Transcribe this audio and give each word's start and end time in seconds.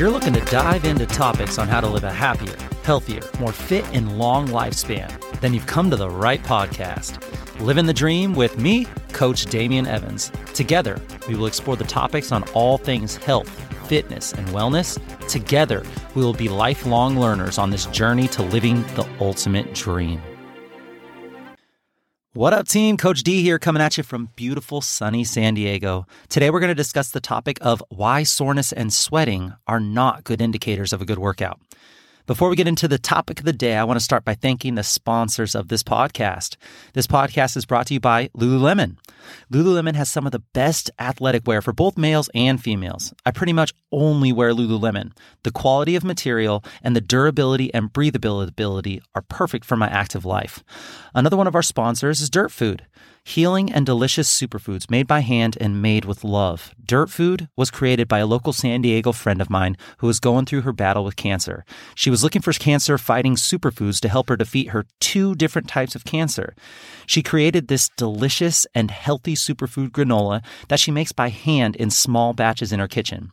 you're 0.00 0.08
looking 0.08 0.32
to 0.32 0.40
dive 0.46 0.86
into 0.86 1.04
topics 1.04 1.58
on 1.58 1.68
how 1.68 1.78
to 1.78 1.86
live 1.86 2.04
a 2.04 2.10
happier, 2.10 2.56
healthier, 2.84 3.20
more 3.38 3.52
fit, 3.52 3.84
and 3.92 4.16
long 4.16 4.48
lifespan, 4.48 5.10
then 5.42 5.52
you've 5.52 5.66
come 5.66 5.90
to 5.90 5.96
the 5.96 6.08
right 6.08 6.42
podcast. 6.42 7.20
Living 7.60 7.84
the 7.84 7.92
Dream 7.92 8.32
with 8.32 8.58
me, 8.58 8.86
Coach 9.12 9.44
Damien 9.44 9.86
Evans. 9.86 10.32
Together, 10.54 10.98
we 11.28 11.34
will 11.34 11.44
explore 11.44 11.76
the 11.76 11.84
topics 11.84 12.32
on 12.32 12.44
all 12.54 12.78
things 12.78 13.16
health, 13.16 13.50
fitness, 13.90 14.32
and 14.32 14.48
wellness. 14.48 14.98
Together, 15.28 15.84
we 16.14 16.22
will 16.22 16.32
be 16.32 16.48
lifelong 16.48 17.20
learners 17.20 17.58
on 17.58 17.68
this 17.68 17.84
journey 17.84 18.26
to 18.28 18.42
living 18.42 18.80
the 18.94 19.06
ultimate 19.20 19.74
dream. 19.74 20.22
What 22.32 22.52
up, 22.52 22.68
team? 22.68 22.96
Coach 22.96 23.24
D 23.24 23.42
here, 23.42 23.58
coming 23.58 23.82
at 23.82 23.96
you 23.96 24.04
from 24.04 24.28
beautiful, 24.36 24.80
sunny 24.80 25.24
San 25.24 25.54
Diego. 25.54 26.06
Today, 26.28 26.48
we're 26.48 26.60
going 26.60 26.68
to 26.68 26.76
discuss 26.76 27.10
the 27.10 27.20
topic 27.20 27.58
of 27.60 27.82
why 27.88 28.22
soreness 28.22 28.70
and 28.72 28.92
sweating 28.92 29.52
are 29.66 29.80
not 29.80 30.22
good 30.22 30.40
indicators 30.40 30.92
of 30.92 31.02
a 31.02 31.04
good 31.04 31.18
workout. 31.18 31.60
Before 32.30 32.48
we 32.48 32.54
get 32.54 32.68
into 32.68 32.86
the 32.86 32.96
topic 32.96 33.40
of 33.40 33.44
the 33.44 33.52
day, 33.52 33.74
I 33.74 33.82
want 33.82 33.98
to 33.98 34.04
start 34.04 34.24
by 34.24 34.34
thanking 34.34 34.76
the 34.76 34.84
sponsors 34.84 35.56
of 35.56 35.66
this 35.66 35.82
podcast. 35.82 36.54
This 36.92 37.08
podcast 37.08 37.56
is 37.56 37.66
brought 37.66 37.88
to 37.88 37.94
you 37.94 37.98
by 37.98 38.28
Lululemon. 38.36 38.98
Lululemon 39.52 39.96
has 39.96 40.08
some 40.08 40.26
of 40.26 40.30
the 40.30 40.44
best 40.54 40.92
athletic 41.00 41.44
wear 41.44 41.60
for 41.60 41.72
both 41.72 41.98
males 41.98 42.30
and 42.32 42.62
females. 42.62 43.12
I 43.26 43.32
pretty 43.32 43.52
much 43.52 43.74
only 43.90 44.32
wear 44.32 44.52
Lululemon. 44.52 45.10
The 45.42 45.50
quality 45.50 45.96
of 45.96 46.04
material 46.04 46.62
and 46.84 46.94
the 46.94 47.00
durability 47.00 47.74
and 47.74 47.92
breathability 47.92 49.00
are 49.16 49.22
perfect 49.22 49.64
for 49.64 49.74
my 49.74 49.88
active 49.88 50.24
life. 50.24 50.62
Another 51.16 51.36
one 51.36 51.48
of 51.48 51.56
our 51.56 51.62
sponsors 51.62 52.20
is 52.20 52.30
Dirt 52.30 52.52
Food. 52.52 52.86
Healing 53.30 53.72
and 53.72 53.86
delicious 53.86 54.28
superfoods 54.28 54.90
made 54.90 55.06
by 55.06 55.20
hand 55.20 55.56
and 55.60 55.80
made 55.80 56.04
with 56.04 56.24
love. 56.24 56.74
Dirt 56.84 57.10
Food 57.10 57.48
was 57.56 57.70
created 57.70 58.08
by 58.08 58.18
a 58.18 58.26
local 58.26 58.52
San 58.52 58.82
Diego 58.82 59.12
friend 59.12 59.40
of 59.40 59.48
mine 59.48 59.76
who 59.98 60.08
was 60.08 60.18
going 60.18 60.46
through 60.46 60.62
her 60.62 60.72
battle 60.72 61.04
with 61.04 61.14
cancer. 61.14 61.64
She 61.94 62.10
was 62.10 62.24
looking 62.24 62.42
for 62.42 62.52
cancer 62.52 62.98
fighting 62.98 63.36
superfoods 63.36 64.00
to 64.00 64.08
help 64.08 64.30
her 64.30 64.36
defeat 64.36 64.70
her 64.70 64.84
two 64.98 65.36
different 65.36 65.68
types 65.68 65.94
of 65.94 66.04
cancer. 66.04 66.56
She 67.06 67.22
created 67.22 67.68
this 67.68 67.88
delicious 67.96 68.66
and 68.74 68.90
healthy 68.90 69.36
superfood 69.36 69.90
granola 69.90 70.42
that 70.66 70.80
she 70.80 70.90
makes 70.90 71.12
by 71.12 71.28
hand 71.28 71.76
in 71.76 71.90
small 71.90 72.32
batches 72.32 72.72
in 72.72 72.80
her 72.80 72.88
kitchen. 72.88 73.30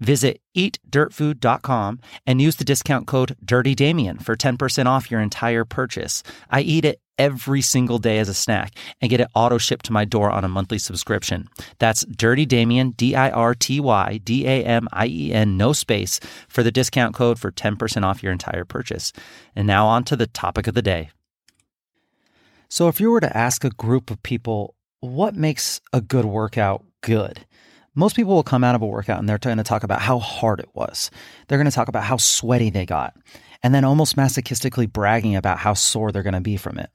Visit 0.00 0.40
eatdirtfood.com 0.56 2.00
and 2.26 2.42
use 2.42 2.56
the 2.56 2.64
discount 2.64 3.06
code 3.06 3.36
DirtyDamien 3.44 4.20
for 4.20 4.34
10% 4.34 4.86
off 4.86 5.08
your 5.08 5.20
entire 5.20 5.64
purchase. 5.64 6.24
I 6.50 6.62
eat 6.62 6.84
it 6.84 7.00
every 7.18 7.60
single 7.60 7.98
day 7.98 8.18
as 8.18 8.28
a 8.28 8.34
snack 8.34 8.72
and 9.00 9.10
get 9.10 9.20
it 9.20 9.28
auto 9.34 9.58
shipped 9.58 9.84
to 9.86 9.92
my 9.92 10.04
door 10.04 10.30
on 10.30 10.44
a 10.44 10.48
monthly 10.48 10.78
subscription. 10.78 11.48
That's 11.78 12.04
Dirty 12.04 12.46
Damien, 12.46 12.90
D 12.90 13.14
I 13.14 13.30
R 13.30 13.54
T 13.54 13.80
Y 13.80 14.20
D 14.24 14.46
A 14.46 14.64
M 14.64 14.88
I 14.92 15.06
E 15.06 15.32
N, 15.32 15.56
no 15.56 15.72
space, 15.72 16.20
for 16.48 16.62
the 16.62 16.72
discount 16.72 17.14
code 17.14 17.38
for 17.38 17.50
10% 17.50 18.02
off 18.04 18.22
your 18.22 18.32
entire 18.32 18.64
purchase. 18.64 19.12
And 19.54 19.66
now 19.66 19.86
on 19.86 20.04
to 20.04 20.16
the 20.16 20.26
topic 20.26 20.66
of 20.66 20.74
the 20.74 20.82
day. 20.82 21.10
So, 22.68 22.88
if 22.88 23.00
you 23.00 23.10
were 23.10 23.20
to 23.20 23.36
ask 23.36 23.64
a 23.64 23.70
group 23.70 24.10
of 24.10 24.22
people 24.22 24.74
what 25.00 25.36
makes 25.36 25.80
a 25.92 26.00
good 26.00 26.24
workout 26.24 26.84
good, 27.00 27.46
most 27.94 28.16
people 28.16 28.34
will 28.34 28.42
come 28.42 28.64
out 28.64 28.74
of 28.74 28.82
a 28.82 28.86
workout 28.86 29.18
and 29.18 29.28
they're 29.28 29.38
going 29.38 29.56
to 29.56 29.64
talk 29.64 29.82
about 29.82 30.02
how 30.02 30.18
hard 30.18 30.60
it 30.60 30.68
was. 30.74 31.10
They're 31.46 31.58
going 31.58 31.70
to 31.70 31.74
talk 31.74 31.88
about 31.88 32.04
how 32.04 32.18
sweaty 32.18 32.70
they 32.70 32.84
got 32.84 33.14
and 33.66 33.74
then 33.74 33.84
almost 33.84 34.14
masochistically 34.14 34.88
bragging 34.88 35.34
about 35.34 35.58
how 35.58 35.74
sore 35.74 36.12
they're 36.12 36.22
going 36.22 36.34
to 36.34 36.40
be 36.40 36.56
from 36.56 36.78
it. 36.78 36.88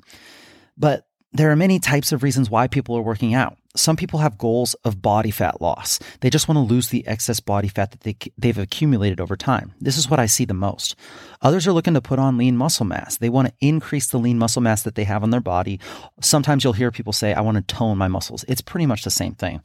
But 0.77 1.05
there 1.33 1.52
are 1.52 1.55
many 1.58 1.80
types 1.80 2.14
of 2.14 2.23
reasons 2.23 2.50
why 2.50 2.67
people 2.67 2.95
are 2.95 3.02
working 3.02 3.33
out. 3.33 3.58
Some 3.75 3.97
people 3.97 4.19
have 4.19 4.38
goals 4.38 4.73
of 4.86 5.02
body 5.02 5.31
fat 5.31 5.61
loss. 5.61 5.99
They 6.22 6.30
just 6.30 6.47
want 6.47 6.55
to 6.55 6.73
lose 6.73 6.88
the 6.88 7.05
excess 7.05 7.42
body 7.42 7.67
fat 7.67 7.92
that 7.92 8.02
they, 8.02 8.15
they've 8.37 8.58
accumulated 8.58 9.20
over 9.20 9.36
time. 9.36 9.73
This 9.81 9.98
is 9.98 10.10
what 10.10 10.21
I 10.21 10.27
see 10.27 10.45
the 10.45 10.54
most. 10.54 10.95
Others 11.42 11.67
are 11.67 11.73
looking 11.73 11.93
to 11.93 12.02
put 12.02 12.20
on 12.20 12.37
lean 12.37 12.55
muscle 12.55 12.86
mass. 12.86 13.17
They 13.17 13.30
want 13.30 13.49
to 13.49 13.54
increase 13.60 14.08
the 14.08 14.17
lean 14.17 14.37
muscle 14.37 14.61
mass 14.61 14.83
that 14.83 14.95
they 14.95 15.04
have 15.04 15.23
on 15.23 15.30
their 15.30 15.42
body. 15.42 15.77
Sometimes 16.21 16.64
you'll 16.64 16.71
hear 16.71 16.89
people 16.89 17.11
say, 17.11 17.33
I 17.33 17.42
want 17.42 17.58
to 17.58 17.76
tone 17.76 17.98
my 17.98 18.08
muscles. 18.08 18.45
It's 18.48 18.61
pretty 18.61 18.86
much 18.86 19.04
the 19.04 19.11
same 19.11 19.36
thing. 19.36 19.61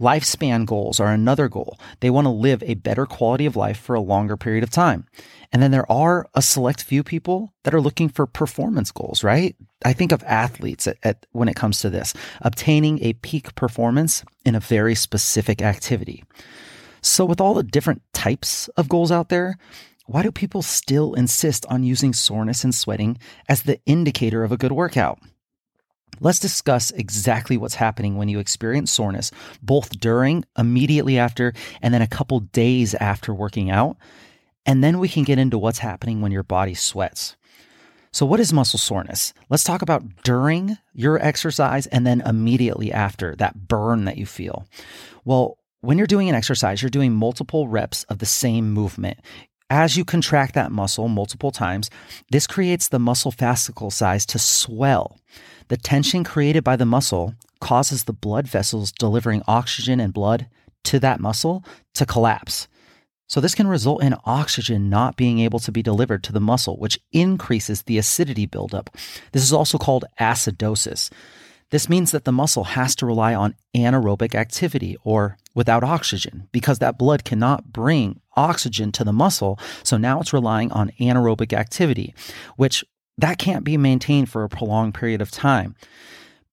Lifespan 0.00 0.64
goals 0.64 1.00
are 1.00 1.12
another 1.12 1.48
goal. 1.48 1.78
They 2.00 2.10
want 2.10 2.26
to 2.26 2.30
live 2.30 2.62
a 2.62 2.74
better 2.74 3.04
quality 3.04 3.46
of 3.46 3.56
life 3.56 3.78
for 3.78 3.94
a 3.94 4.00
longer 4.00 4.36
period 4.36 4.62
of 4.62 4.70
time. 4.70 5.06
And 5.52 5.62
then 5.62 5.70
there 5.70 5.90
are 5.90 6.28
a 6.34 6.42
select 6.42 6.82
few 6.82 7.02
people 7.02 7.52
that 7.64 7.74
are 7.74 7.80
looking 7.80 8.08
for 8.08 8.26
performance 8.26 8.92
goals, 8.92 9.24
right? 9.24 9.56
I 9.84 9.92
think 9.92 10.12
of 10.12 10.22
athletes 10.24 10.86
at, 10.86 10.98
at, 11.02 11.26
when 11.32 11.48
it 11.48 11.56
comes 11.56 11.80
to 11.80 11.90
this, 11.90 12.14
obtaining 12.40 13.02
a 13.02 13.14
peak 13.14 13.54
performance 13.54 14.24
in 14.44 14.54
a 14.54 14.60
very 14.60 14.94
specific 14.94 15.62
activity. 15.62 16.24
So, 17.00 17.24
with 17.24 17.40
all 17.40 17.54
the 17.54 17.62
different 17.62 18.02
types 18.12 18.68
of 18.76 18.88
goals 18.88 19.10
out 19.10 19.28
there, 19.28 19.56
why 20.06 20.22
do 20.22 20.32
people 20.32 20.62
still 20.62 21.14
insist 21.14 21.66
on 21.66 21.84
using 21.84 22.12
soreness 22.12 22.64
and 22.64 22.74
sweating 22.74 23.18
as 23.48 23.62
the 23.62 23.80
indicator 23.86 24.42
of 24.42 24.52
a 24.52 24.56
good 24.56 24.72
workout? 24.72 25.18
Let's 26.20 26.38
discuss 26.38 26.90
exactly 26.90 27.56
what's 27.56 27.74
happening 27.74 28.16
when 28.16 28.28
you 28.28 28.38
experience 28.38 28.90
soreness, 28.90 29.30
both 29.62 29.98
during, 30.00 30.44
immediately 30.56 31.18
after, 31.18 31.52
and 31.82 31.92
then 31.92 32.02
a 32.02 32.06
couple 32.06 32.40
days 32.40 32.94
after 32.94 33.32
working 33.32 33.70
out. 33.70 33.96
And 34.66 34.84
then 34.84 34.98
we 34.98 35.08
can 35.08 35.24
get 35.24 35.38
into 35.38 35.58
what's 35.58 35.78
happening 35.78 36.20
when 36.20 36.32
your 36.32 36.42
body 36.42 36.74
sweats. 36.74 37.36
So, 38.10 38.26
what 38.26 38.40
is 38.40 38.52
muscle 38.52 38.78
soreness? 38.78 39.32
Let's 39.48 39.64
talk 39.64 39.82
about 39.82 40.02
during 40.24 40.76
your 40.94 41.22
exercise 41.24 41.86
and 41.86 42.06
then 42.06 42.22
immediately 42.22 42.92
after 42.92 43.36
that 43.36 43.68
burn 43.68 44.06
that 44.06 44.16
you 44.16 44.26
feel. 44.26 44.66
Well, 45.24 45.58
when 45.80 45.98
you're 45.98 46.06
doing 46.06 46.28
an 46.28 46.34
exercise, 46.34 46.82
you're 46.82 46.90
doing 46.90 47.14
multiple 47.14 47.68
reps 47.68 48.04
of 48.04 48.18
the 48.18 48.26
same 48.26 48.72
movement. 48.72 49.18
As 49.70 49.96
you 49.96 50.04
contract 50.04 50.54
that 50.54 50.72
muscle 50.72 51.08
multiple 51.08 51.50
times, 51.50 51.90
this 52.30 52.46
creates 52.46 52.88
the 52.88 52.98
muscle 52.98 53.30
fascicle 53.30 53.92
size 53.92 54.24
to 54.26 54.38
swell. 54.38 55.18
The 55.68 55.76
tension 55.76 56.24
created 56.24 56.64
by 56.64 56.76
the 56.76 56.86
muscle 56.86 57.34
causes 57.60 58.04
the 58.04 58.12
blood 58.12 58.48
vessels 58.48 58.92
delivering 58.92 59.42
oxygen 59.46 60.00
and 60.00 60.12
blood 60.12 60.48
to 60.84 60.98
that 61.00 61.20
muscle 61.20 61.64
to 61.94 62.06
collapse. 62.06 62.68
So, 63.26 63.42
this 63.42 63.54
can 63.54 63.66
result 63.66 64.02
in 64.02 64.16
oxygen 64.24 64.88
not 64.88 65.16
being 65.16 65.38
able 65.40 65.58
to 65.58 65.70
be 65.70 65.82
delivered 65.82 66.24
to 66.24 66.32
the 66.32 66.40
muscle, 66.40 66.78
which 66.78 66.98
increases 67.12 67.82
the 67.82 67.98
acidity 67.98 68.46
buildup. 68.46 68.88
This 69.32 69.42
is 69.42 69.52
also 69.52 69.76
called 69.76 70.06
acidosis. 70.18 71.10
This 71.70 71.90
means 71.90 72.12
that 72.12 72.24
the 72.24 72.32
muscle 72.32 72.64
has 72.64 72.96
to 72.96 73.06
rely 73.06 73.34
on 73.34 73.54
anaerobic 73.76 74.34
activity 74.34 74.96
or 75.04 75.36
without 75.54 75.84
oxygen 75.84 76.48
because 76.52 76.78
that 76.78 76.96
blood 76.96 77.24
cannot 77.24 77.70
bring 77.70 78.20
oxygen 78.36 78.90
to 78.92 79.04
the 79.04 79.12
muscle. 79.12 79.58
So 79.82 79.98
now 79.98 80.20
it's 80.20 80.32
relying 80.32 80.72
on 80.72 80.92
anaerobic 80.98 81.52
activity, 81.52 82.14
which 82.56 82.82
that 83.18 83.38
can't 83.38 83.64
be 83.64 83.76
maintained 83.76 84.30
for 84.30 84.44
a 84.44 84.48
prolonged 84.48 84.94
period 84.94 85.20
of 85.20 85.30
time. 85.30 85.74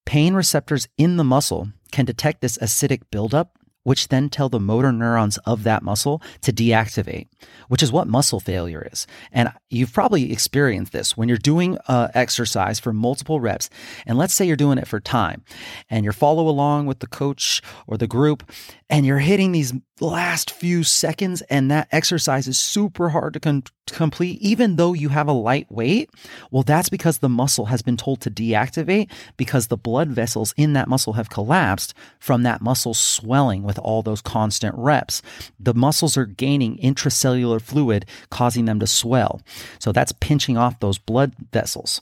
Pain 0.05 0.33
receptors 0.33 0.87
in 0.97 1.17
the 1.17 1.23
muscle 1.23 1.69
can 1.91 2.05
detect 2.05 2.41
this 2.41 2.57
acidic 2.57 3.03
buildup 3.11 3.54
which 3.85 4.07
then 4.07 4.29
tell 4.29 4.49
the 4.49 4.59
motor 4.59 4.91
neurons 4.91 5.37
of 5.45 5.63
that 5.63 5.83
muscle 5.83 6.21
to 6.41 6.51
deactivate, 6.51 7.27
which 7.69 7.83
is 7.83 7.91
what 7.91 8.07
muscle 8.07 8.39
failure 8.39 8.85
is. 8.91 9.05
And 9.31 9.51
you've 9.69 9.93
probably 9.93 10.31
experienced 10.31 10.91
this 10.91 11.15
when 11.15 11.29
you're 11.29 11.37
doing 11.37 11.77
uh, 11.87 12.09
exercise 12.15 12.79
for 12.79 12.91
multiple 12.91 13.39
reps. 13.39 13.69
And 14.07 14.17
let's 14.17 14.33
say 14.33 14.45
you're 14.45 14.55
doing 14.55 14.79
it 14.79 14.87
for 14.87 14.99
time 14.99 15.43
and 15.89 16.03
you're 16.03 16.13
follow 16.13 16.49
along 16.49 16.87
with 16.87 16.99
the 16.99 17.07
coach 17.07 17.61
or 17.85 17.95
the 17.97 18.07
group 18.07 18.51
and 18.89 19.05
you're 19.05 19.19
hitting 19.19 19.51
these 19.51 19.73
last 20.01 20.51
few 20.51 20.83
seconds 20.83 21.41
and 21.43 21.71
that 21.71 21.87
exercise 21.91 22.47
is 22.47 22.59
super 22.59 23.09
hard 23.09 23.33
to 23.33 23.39
con- 23.39 23.63
complete 23.87 24.41
even 24.41 24.75
though 24.75 24.91
you 24.91 25.07
have 25.07 25.27
a 25.27 25.33
light 25.33 25.71
weight 25.71 26.09
well 26.51 26.63
that's 26.63 26.89
because 26.89 27.19
the 27.19 27.29
muscle 27.29 27.67
has 27.67 27.81
been 27.81 27.95
told 27.95 28.19
to 28.19 28.29
deactivate 28.29 29.09
because 29.37 29.67
the 29.67 29.77
blood 29.77 30.09
vessels 30.09 30.53
in 30.57 30.73
that 30.73 30.89
muscle 30.89 31.13
have 31.13 31.29
collapsed 31.29 31.93
from 32.19 32.43
that 32.43 32.61
muscle 32.61 32.93
swelling 32.93 33.63
with 33.63 33.74
all 33.79 34.01
those 34.01 34.21
constant 34.21 34.75
reps 34.77 35.21
the 35.59 35.73
muscles 35.73 36.17
are 36.17 36.25
gaining 36.25 36.77
intracellular 36.77 37.61
fluid 37.61 38.05
causing 38.29 38.65
them 38.65 38.79
to 38.79 38.87
swell. 38.87 39.41
So 39.79 39.91
that's 39.91 40.11
pinching 40.13 40.57
off 40.57 40.79
those 40.79 40.97
blood 40.97 41.33
vessels. 41.51 42.01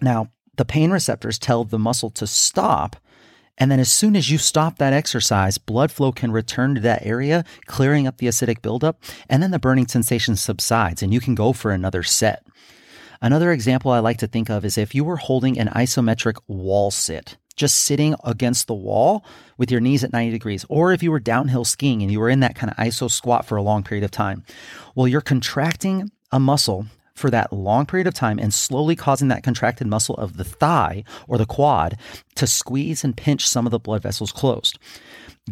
Now 0.00 0.28
the 0.56 0.64
pain 0.64 0.90
receptors 0.90 1.38
tell 1.38 1.64
the 1.64 1.78
muscle 1.78 2.10
to 2.10 2.26
stop 2.26 2.96
and 3.56 3.70
then 3.70 3.78
as 3.78 3.92
soon 3.92 4.16
as 4.16 4.30
you 4.30 4.38
stop 4.38 4.78
that 4.78 4.92
exercise, 4.92 5.58
blood 5.58 5.92
flow 5.92 6.10
can 6.10 6.32
return 6.32 6.74
to 6.74 6.80
that 6.80 7.06
area, 7.06 7.44
clearing 7.66 8.06
up 8.06 8.18
the 8.18 8.26
acidic 8.26 8.62
buildup, 8.62 9.02
and 9.28 9.42
then 9.42 9.52
the 9.52 9.60
burning 9.60 9.86
sensation 9.86 10.34
subsides 10.36 11.02
and 11.02 11.14
you 11.14 11.20
can 11.20 11.34
go 11.34 11.52
for 11.52 11.70
another 11.70 12.02
set. 12.02 12.44
Another 13.22 13.52
example 13.52 13.90
I 13.90 14.00
like 14.00 14.18
to 14.18 14.26
think 14.26 14.50
of 14.50 14.64
is 14.64 14.76
if 14.76 14.94
you 14.94 15.04
were 15.04 15.16
holding 15.16 15.58
an 15.58 15.68
isometric 15.68 16.36
wall 16.48 16.90
sit, 16.90 17.38
just 17.56 17.80
sitting 17.80 18.14
against 18.24 18.66
the 18.66 18.74
wall 18.74 19.24
with 19.58 19.70
your 19.70 19.80
knees 19.80 20.04
at 20.04 20.12
90 20.12 20.32
degrees, 20.32 20.64
or 20.68 20.92
if 20.92 21.02
you 21.02 21.10
were 21.10 21.20
downhill 21.20 21.64
skiing 21.64 22.02
and 22.02 22.10
you 22.10 22.20
were 22.20 22.30
in 22.30 22.40
that 22.40 22.56
kind 22.56 22.70
of 22.70 22.76
iso 22.76 23.10
squat 23.10 23.46
for 23.46 23.56
a 23.56 23.62
long 23.62 23.82
period 23.82 24.04
of 24.04 24.10
time. 24.10 24.42
Well, 24.94 25.08
you're 25.08 25.20
contracting 25.20 26.10
a 26.32 26.40
muscle 26.40 26.86
for 27.14 27.30
that 27.30 27.52
long 27.52 27.86
period 27.86 28.06
of 28.06 28.14
time 28.14 28.38
and 28.38 28.52
slowly 28.52 28.96
causing 28.96 29.28
that 29.28 29.44
contracted 29.44 29.86
muscle 29.86 30.16
of 30.16 30.36
the 30.36 30.44
thigh 30.44 31.04
or 31.28 31.38
the 31.38 31.46
quad 31.46 31.96
to 32.34 32.46
squeeze 32.46 33.04
and 33.04 33.16
pinch 33.16 33.48
some 33.48 33.66
of 33.66 33.70
the 33.70 33.78
blood 33.78 34.02
vessels 34.02 34.32
closed. 34.32 34.78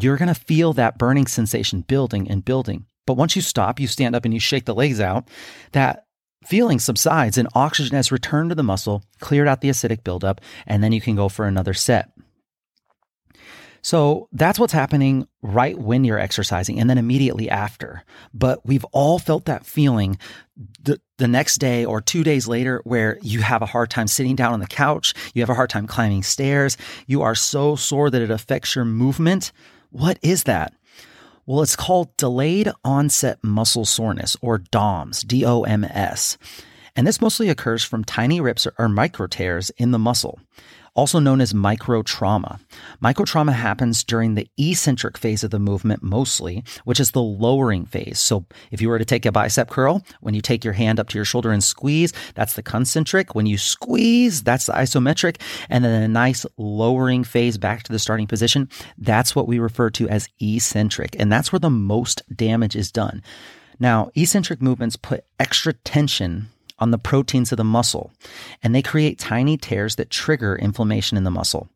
You're 0.00 0.16
going 0.16 0.32
to 0.32 0.34
feel 0.34 0.72
that 0.72 0.98
burning 0.98 1.26
sensation 1.26 1.82
building 1.82 2.28
and 2.28 2.44
building. 2.44 2.86
But 3.06 3.16
once 3.16 3.36
you 3.36 3.42
stop, 3.42 3.78
you 3.78 3.86
stand 3.86 4.16
up 4.16 4.24
and 4.24 4.32
you 4.32 4.40
shake 4.40 4.64
the 4.64 4.74
legs 4.74 5.00
out, 5.00 5.28
that 5.72 6.06
feeling 6.44 6.78
subsides 6.78 7.38
and 7.38 7.48
oxygen 7.54 7.96
has 7.96 8.12
returned 8.12 8.50
to 8.50 8.54
the 8.54 8.62
muscle, 8.62 9.02
cleared 9.20 9.48
out 9.48 9.60
the 9.60 9.70
acidic 9.70 10.04
buildup, 10.04 10.40
and 10.66 10.82
then 10.82 10.92
you 10.92 11.00
can 11.00 11.16
go 11.16 11.28
for 11.28 11.46
another 11.46 11.74
set. 11.74 12.12
So 13.84 14.28
that's 14.30 14.60
what's 14.60 14.72
happening 14.72 15.26
right 15.42 15.76
when 15.76 16.04
you're 16.04 16.18
exercising 16.18 16.78
and 16.78 16.88
then 16.88 16.98
immediately 16.98 17.50
after. 17.50 18.04
But 18.32 18.64
we've 18.64 18.84
all 18.92 19.18
felt 19.18 19.46
that 19.46 19.66
feeling 19.66 20.18
the, 20.80 21.00
the 21.18 21.26
next 21.26 21.56
day 21.56 21.84
or 21.84 22.00
two 22.00 22.22
days 22.22 22.46
later 22.46 22.80
where 22.84 23.18
you 23.22 23.40
have 23.40 23.60
a 23.60 23.66
hard 23.66 23.90
time 23.90 24.06
sitting 24.06 24.36
down 24.36 24.52
on 24.52 24.60
the 24.60 24.68
couch, 24.68 25.14
you 25.34 25.42
have 25.42 25.50
a 25.50 25.54
hard 25.54 25.70
time 25.70 25.88
climbing 25.88 26.22
stairs, 26.22 26.76
you 27.08 27.22
are 27.22 27.34
so 27.34 27.74
sore 27.74 28.08
that 28.08 28.22
it 28.22 28.30
affects 28.30 28.76
your 28.76 28.84
movement. 28.84 29.50
What 29.90 30.18
is 30.22 30.44
that? 30.44 30.74
Well, 31.52 31.60
it's 31.60 31.76
called 31.76 32.16
delayed 32.16 32.72
onset 32.82 33.38
muscle 33.44 33.84
soreness 33.84 34.38
or 34.40 34.56
DOMS, 34.56 35.20
D 35.20 35.44
O 35.44 35.64
M 35.64 35.84
S. 35.84 36.38
And 36.96 37.06
this 37.06 37.20
mostly 37.20 37.50
occurs 37.50 37.84
from 37.84 38.04
tiny 38.06 38.40
rips 38.40 38.66
or 38.78 38.88
micro 38.88 39.26
tears 39.26 39.68
in 39.76 39.90
the 39.90 39.98
muscle 39.98 40.40
also 40.94 41.18
known 41.18 41.40
as 41.40 41.52
microtrauma. 41.52 42.60
Microtrauma 43.02 43.52
happens 43.52 44.04
during 44.04 44.34
the 44.34 44.48
eccentric 44.58 45.16
phase 45.16 45.42
of 45.42 45.50
the 45.50 45.58
movement 45.58 46.02
mostly, 46.02 46.62
which 46.84 47.00
is 47.00 47.12
the 47.12 47.22
lowering 47.22 47.86
phase. 47.86 48.18
So 48.18 48.44
if 48.70 48.80
you 48.80 48.88
were 48.88 48.98
to 48.98 49.04
take 49.04 49.24
a 49.24 49.32
bicep 49.32 49.70
curl, 49.70 50.02
when 50.20 50.34
you 50.34 50.40
take 50.40 50.64
your 50.64 50.74
hand 50.74 51.00
up 51.00 51.08
to 51.08 51.18
your 51.18 51.24
shoulder 51.24 51.50
and 51.50 51.64
squeeze, 51.64 52.12
that's 52.34 52.54
the 52.54 52.62
concentric. 52.62 53.34
When 53.34 53.46
you 53.46 53.58
squeeze, 53.58 54.42
that's 54.42 54.66
the 54.66 54.72
isometric. 54.72 55.40
And 55.68 55.84
then 55.84 56.02
a 56.02 56.08
nice 56.08 56.44
lowering 56.56 57.24
phase 57.24 57.58
back 57.58 57.82
to 57.84 57.92
the 57.92 57.98
starting 57.98 58.26
position, 58.26 58.68
that's 58.98 59.34
what 59.34 59.48
we 59.48 59.58
refer 59.58 59.90
to 59.90 60.08
as 60.08 60.28
eccentric. 60.40 61.16
And 61.18 61.32
that's 61.32 61.52
where 61.52 61.60
the 61.60 61.70
most 61.70 62.22
damage 62.34 62.76
is 62.76 62.92
done. 62.92 63.22
Now, 63.78 64.10
eccentric 64.14 64.62
movements 64.62 64.96
put 64.96 65.24
extra 65.40 65.72
tension 65.72 66.50
on 66.78 66.90
the 66.90 66.98
proteins 66.98 67.52
of 67.52 67.58
the 67.58 67.64
muscle, 67.64 68.12
and 68.62 68.74
they 68.74 68.82
create 68.82 69.18
tiny 69.18 69.56
tears 69.56 69.96
that 69.96 70.10
trigger 70.10 70.56
inflammation 70.56 71.16
in 71.16 71.24
the 71.24 71.30
muscle, 71.30 71.68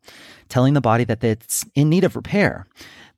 telling 0.49 0.73
the 0.73 0.81
body 0.81 1.03
that 1.03 1.23
it's 1.23 1.65
in 1.75 1.89
need 1.89 2.03
of 2.03 2.15
repair. 2.15 2.65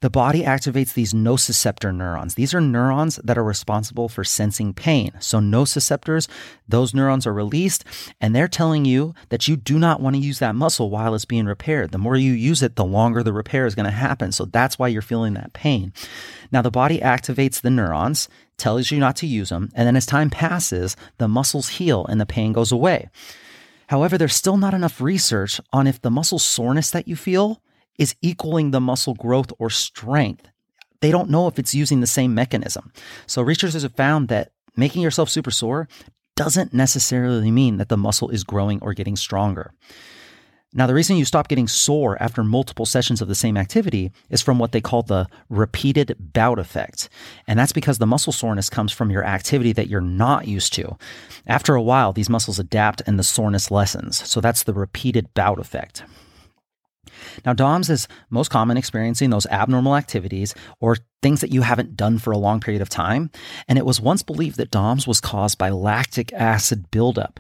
The 0.02 0.10
body 0.10 0.44
activates 0.44 0.94
these 0.94 1.14
nociceptor 1.14 1.94
neurons. 1.94 2.36
These 2.36 2.54
are 2.54 2.62
neurons 2.62 3.18
that 3.22 3.38
are 3.38 3.44
responsible 3.44 4.08
for 4.08 4.24
sensing 4.24 4.74
pain. 4.74 5.12
So, 5.20 5.40
nociceptors, 5.40 6.30
those 6.70 6.94
neurons 6.94 7.28
are 7.28 7.34
released, 7.34 7.84
and 8.22 8.34
they're 8.34 8.48
telling 8.48 8.86
you 8.86 9.14
that 9.28 9.50
you 9.50 9.58
do 9.58 9.78
not 9.78 10.00
want 10.00 10.16
to 10.16 10.22
use 10.22 10.40
that 10.40 10.56
muscle 10.56 10.90
while 10.90 11.16
it's 11.16 11.26
being 11.26 11.48
repaired. 11.48 11.92
The 11.92 11.98
more 11.98 12.16
you 12.16 12.32
use 12.32 12.64
it, 12.64 12.78
the 12.78 12.86
longer 12.86 13.24
the 13.24 13.34
repair 13.34 13.66
is 13.66 13.76
going 13.76 13.88
to 13.88 13.92
happen. 13.92 14.32
So, 14.32 14.46
that's 14.46 14.80
why 14.80 14.88
you're 14.88 15.02
feeling 15.02 15.34
that 15.34 15.52
pain. 15.52 15.92
Now, 16.50 16.62
the 16.62 16.72
body 16.72 17.00
activates 17.00 17.60
the 17.60 17.70
neurons, 17.70 18.30
tells 18.56 18.92
you 18.92 19.00
not 19.00 19.18
to 19.18 19.28
use 19.28 19.50
them, 19.50 19.70
and 19.76 19.86
then 19.86 19.98
as 19.98 20.06
time 20.06 20.30
passes, 20.30 20.96
the 21.18 21.28
muscles 21.28 21.70
heal 21.70 22.06
and 22.06 22.22
the 22.22 22.26
pain 22.26 22.54
goes 22.54 22.72
away. 22.72 23.10
However, 23.88 24.18
there's 24.18 24.36
still 24.36 24.56
not 24.56 24.74
enough 24.74 25.02
research 25.02 25.60
on 25.74 25.88
if 25.88 26.02
the 26.02 26.12
muscle 26.12 26.40
soreness 26.40 26.90
that 26.92 27.08
you 27.08 27.18
feel 27.18 27.62
is 28.00 28.16
equaling 28.24 28.72
the 28.72 28.80
muscle 28.80 29.14
growth 29.14 29.52
or 29.60 29.70
strength. 29.70 30.48
They 31.02 31.12
don't 31.12 31.30
know 31.30 31.48
if 31.48 31.60
it's 31.60 31.76
using 31.76 32.00
the 32.02 32.08
same 32.08 32.34
mechanism. 32.34 32.92
So 33.28 33.44
researchers 33.44 33.84
have 33.84 33.96
found 33.96 34.30
that 34.30 34.52
making 34.76 35.04
yourself 35.04 35.30
super 35.30 35.52
sore 35.52 35.88
doesn't 36.36 36.74
necessarily 36.74 37.52
mean 37.52 37.78
that 37.78 37.90
the 37.90 37.98
muscle 37.98 38.30
is 38.30 38.44
growing 38.44 38.80
or 38.82 38.94
getting 38.94 39.16
stronger. 39.16 39.74
Now, 40.72 40.86
the 40.86 40.94
reason 40.94 41.18
you 41.18 41.26
stop 41.26 41.48
getting 41.48 41.68
sore 41.68 42.22
after 42.22 42.44
multiple 42.44 42.86
sessions 42.86 43.22
of 43.22 43.28
the 43.28 43.34
same 43.34 43.58
activity 43.58 44.12
is 44.30 44.44
from 44.44 44.60
what 44.60 44.72
they 44.72 44.82
call 44.82 45.02
the 45.02 45.28
repeated 45.50 46.16
bout 46.32 46.60
effect. 46.60 47.10
And 47.48 47.58
that's 47.58 47.74
because 47.74 47.98
the 47.98 48.06
muscle 48.06 48.32
soreness 48.32 48.70
comes 48.70 48.92
from 48.92 49.10
your 49.10 49.26
activity 49.26 49.74
that 49.74 49.88
you're 49.88 50.00
not 50.00 50.48
used 50.48 50.74
to. 50.74 50.96
After 51.48 51.74
a 51.74 51.82
while, 51.82 52.14
these 52.14 52.30
muscles 52.30 52.60
adapt 52.60 53.02
and 53.08 53.18
the 53.18 53.24
soreness 53.24 53.72
lessens. 53.72 54.30
So 54.30 54.42
that's 54.42 54.62
the 54.62 54.74
repeated 54.74 55.34
bout 55.34 55.58
effect. 55.58 56.04
Now, 57.46 57.54
DOMS 57.54 57.90
is 57.90 58.08
most 58.30 58.50
common 58.50 58.78
experiencing 58.78 59.30
those 59.30 59.46
abnormal 59.48 59.96
activities 59.96 60.56
or 60.80 60.98
things 61.22 61.42
that 61.42 61.52
you 61.52 61.62
haven't 61.62 61.98
done 61.98 62.18
for 62.18 62.32
a 62.32 62.38
long 62.38 62.60
period 62.60 62.82
of 62.82 62.90
time. 62.90 63.30
And 63.68 63.78
it 63.78 63.86
was 63.86 64.00
once 64.02 64.24
believed 64.24 64.58
that 64.58 64.72
DOMS 64.72 65.08
was 65.08 65.22
caused 65.22 65.58
by 65.58 65.70
lactic 65.70 66.32
acid 66.34 66.90
buildup. 66.92 67.40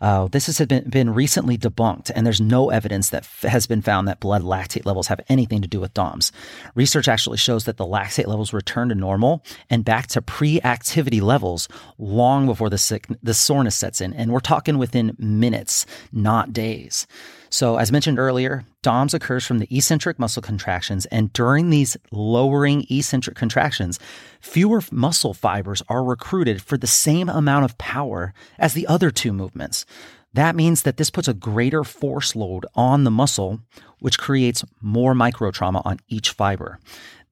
Uh, 0.00 0.28
this 0.28 0.46
has 0.46 0.66
been, 0.66 0.88
been 0.88 1.12
recently 1.12 1.58
debunked, 1.58 2.10
and 2.14 2.24
there's 2.24 2.40
no 2.40 2.70
evidence 2.70 3.10
that 3.10 3.22
f- 3.24 3.42
has 3.42 3.66
been 3.66 3.82
found 3.82 4.08
that 4.08 4.18
blood 4.18 4.42
lactate 4.42 4.86
levels 4.86 5.08
have 5.08 5.20
anything 5.28 5.60
to 5.60 5.68
do 5.68 5.78
with 5.78 5.92
DOMS. 5.92 6.32
Research 6.74 7.06
actually 7.06 7.36
shows 7.36 7.64
that 7.64 7.76
the 7.76 7.84
lactate 7.84 8.26
levels 8.26 8.54
return 8.54 8.88
to 8.88 8.94
normal 8.94 9.44
and 9.68 9.84
back 9.84 10.06
to 10.08 10.22
pre-activity 10.22 11.20
levels 11.20 11.68
long 11.98 12.46
before 12.46 12.70
the 12.70 12.78
sick, 12.78 13.06
the 13.22 13.34
soreness 13.34 13.76
sets 13.76 14.00
in, 14.00 14.14
and 14.14 14.32
we're 14.32 14.40
talking 14.40 14.78
within 14.78 15.14
minutes, 15.18 15.84
not 16.12 16.52
days. 16.52 17.06
So, 17.52 17.76
as 17.78 17.90
mentioned 17.90 18.20
earlier, 18.20 18.64
DOMS 18.82 19.12
occurs 19.12 19.44
from 19.44 19.58
the 19.58 19.66
eccentric 19.76 20.20
muscle 20.20 20.40
contractions, 20.40 21.04
and 21.06 21.32
during 21.32 21.70
these 21.70 21.96
lowering 22.12 22.86
eccentric 22.88 23.36
contractions, 23.36 23.98
fewer 24.40 24.80
muscle 24.92 25.34
fibers 25.34 25.82
are 25.88 26.04
recruited 26.04 26.62
for 26.62 26.78
the 26.78 26.86
same 26.86 27.28
amount 27.28 27.64
of 27.64 27.76
power 27.76 28.32
as 28.56 28.74
the 28.74 28.86
other 28.86 29.10
two 29.10 29.32
movements. 29.32 29.84
That 30.32 30.54
means 30.54 30.82
that 30.82 30.96
this 30.96 31.10
puts 31.10 31.26
a 31.26 31.34
greater 31.34 31.82
force 31.82 32.36
load 32.36 32.66
on 32.76 33.02
the 33.02 33.10
muscle, 33.10 33.58
which 33.98 34.18
creates 34.18 34.64
more 34.80 35.12
microtrauma 35.12 35.82
on 35.84 35.98
each 36.08 36.30
fiber. 36.30 36.78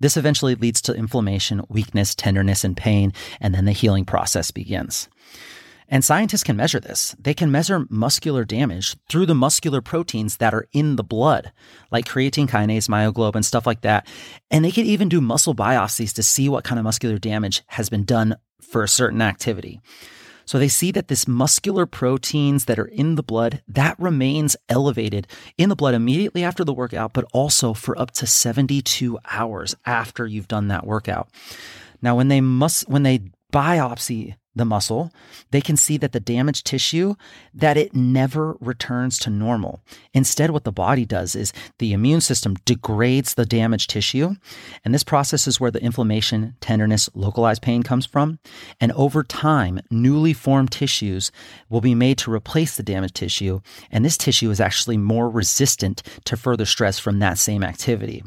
This 0.01 0.17
eventually 0.17 0.57
leads 0.57 0.83
to 0.83 0.95
inflammation, 0.95 1.63
weakness, 1.69 2.17
tenderness, 2.17 2.65
and 2.65 2.77
pain, 2.77 3.13
and 3.41 3.55
then 3.55 3.67
the 3.67 3.73
healing 3.73 4.05
process 4.05 4.51
begins. 4.51 5.09
And 5.89 6.05
scientists 6.05 6.45
can 6.45 6.57
measure 6.57 6.81
this. 6.81 7.17
They 7.19 7.33
can 7.33 7.51
measure 7.51 7.87
muscular 7.89 8.45
damage 8.45 8.97
through 9.09 9.27
the 9.27 9.35
muscular 9.35 9.81
proteins 9.81 10.37
that 10.37 10.53
are 10.53 10.69
in 10.73 10.97
the 10.97 11.05
blood, 11.05 11.51
like 11.91 12.05
creatine 12.05 12.49
kinase, 12.49 12.89
myoglobin, 12.89 13.45
stuff 13.45 13.67
like 13.67 13.81
that. 13.81 14.07
And 14.51 14.65
they 14.65 14.71
can 14.71 14.85
even 14.85 15.09
do 15.09 15.21
muscle 15.21 15.55
biopsies 15.55 16.13
to 16.15 16.23
see 16.23 16.49
what 16.49 16.65
kind 16.65 16.79
of 16.79 16.85
muscular 16.85 17.19
damage 17.19 17.63
has 17.69 17.89
been 17.89 18.05
done 18.05 18.37
for 18.61 18.83
a 18.83 18.89
certain 18.89 19.23
activity. 19.23 19.81
So 20.45 20.59
they 20.59 20.69
see 20.69 20.93
that 20.93 21.09
this 21.09 21.29
muscular 21.29 21.85
proteins 21.85 22.67
that 22.67 22.79
are 22.79 22.87
in 22.87 23.17
the 23.17 23.23
blood, 23.23 23.63
that 23.69 23.99
remains 23.99 24.57
elevated 24.71 25.27
in 25.59 25.69
the 25.69 25.77
blood 25.77 25.95
immediately 25.95 26.43
after 26.43 26.65
the 26.65 26.73
workout, 26.73 27.13
but 27.13 27.27
also 27.35 27.75
for 27.75 27.99
up 27.99 28.13
to 28.13 28.27
72 28.27 29.19
hours 29.31 29.75
after 29.85 30.27
you've 30.27 30.49
done 30.49 30.69
that 30.69 30.87
workout. 30.87 31.29
Now, 32.01 32.17
when 32.17 32.29
they 32.29 32.41
must, 32.41 32.89
when 32.89 33.03
they 33.03 33.21
biopsy 33.53 34.37
the 34.59 34.65
muscle, 34.65 35.11
they 35.51 35.61
can 35.61 35.77
see 35.77 35.97
that 35.97 36.13
the 36.13 36.21
damaged 36.21 36.67
tissue 36.67 37.15
that 37.55 37.77
it 37.77 37.95
never 37.95 38.57
returns 38.61 39.19
to 39.21 39.31
normal. 39.31 39.81
Instead 40.13 40.51
what 40.51 40.65
the 40.65 40.73
body 40.73 41.05
does 41.05 41.35
is 41.35 41.53
the 41.79 41.93
immune 41.93 42.21
system 42.21 42.55
degrades 42.65 43.35
the 43.35 43.47
damaged 43.47 43.91
tissue, 43.91 44.37
and 44.85 44.95
this 44.95 45.03
process 45.03 45.47
is 45.47 45.59
where 45.59 45.71
the 45.71 45.83
inflammation, 45.83 46.55
tenderness, 46.61 47.09
localized 47.15 47.63
pain 47.63 47.83
comes 47.83 48.07
from, 48.07 48.39
and 48.81 48.93
over 48.93 49.23
time 49.23 49.81
newly 49.91 50.33
formed 50.33 50.71
tissues 50.71 51.33
will 51.69 51.81
be 51.81 51.95
made 51.95 52.19
to 52.19 52.33
replace 52.33 52.77
the 52.77 52.83
damaged 52.83 53.15
tissue, 53.15 53.61
and 53.91 54.05
this 54.05 54.19
tissue 54.19 54.51
is 54.51 54.61
actually 54.61 54.97
more 54.97 55.31
resistant 55.31 56.03
to 56.25 56.37
further 56.37 56.67
stress 56.67 56.99
from 56.99 57.19
that 57.19 57.39
same 57.39 57.65
activity. 57.65 58.23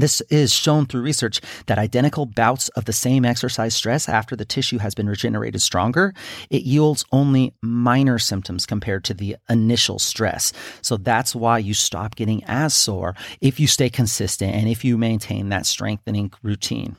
This 0.00 0.22
is 0.30 0.50
shown 0.50 0.86
through 0.86 1.02
research 1.02 1.42
that 1.66 1.78
identical 1.78 2.24
bouts 2.24 2.70
of 2.70 2.86
the 2.86 2.92
same 2.92 3.26
exercise 3.26 3.76
stress 3.76 4.08
after 4.08 4.34
the 4.34 4.46
tissue 4.46 4.78
has 4.78 4.94
been 4.94 5.06
regenerated 5.06 5.60
stronger, 5.60 6.14
it 6.48 6.62
yields 6.62 7.04
only 7.12 7.52
minor 7.60 8.18
symptoms 8.18 8.64
compared 8.64 9.04
to 9.04 9.14
the 9.14 9.36
initial 9.50 9.98
stress. 9.98 10.54
So 10.80 10.96
that's 10.96 11.34
why 11.34 11.58
you 11.58 11.74
stop 11.74 12.16
getting 12.16 12.42
as 12.44 12.72
sore 12.72 13.14
if 13.42 13.60
you 13.60 13.66
stay 13.66 13.90
consistent 13.90 14.54
and 14.54 14.68
if 14.68 14.86
you 14.86 14.96
maintain 14.96 15.50
that 15.50 15.66
strengthening 15.66 16.32
routine. 16.42 16.96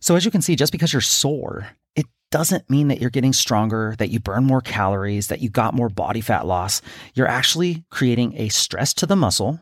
So 0.00 0.16
as 0.16 0.24
you 0.24 0.30
can 0.30 0.40
see, 0.40 0.56
just 0.56 0.72
because 0.72 0.94
you're 0.94 1.02
sore, 1.02 1.68
it 1.94 2.06
doesn't 2.30 2.70
mean 2.70 2.88
that 2.88 3.02
you're 3.02 3.10
getting 3.10 3.34
stronger, 3.34 3.96
that 3.98 4.08
you 4.08 4.18
burn 4.18 4.44
more 4.44 4.62
calories, 4.62 5.26
that 5.26 5.42
you 5.42 5.50
got 5.50 5.74
more 5.74 5.90
body 5.90 6.22
fat 6.22 6.46
loss. 6.46 6.80
You're 7.12 7.28
actually 7.28 7.84
creating 7.90 8.32
a 8.38 8.48
stress 8.48 8.94
to 8.94 9.04
the 9.04 9.14
muscle 9.14 9.60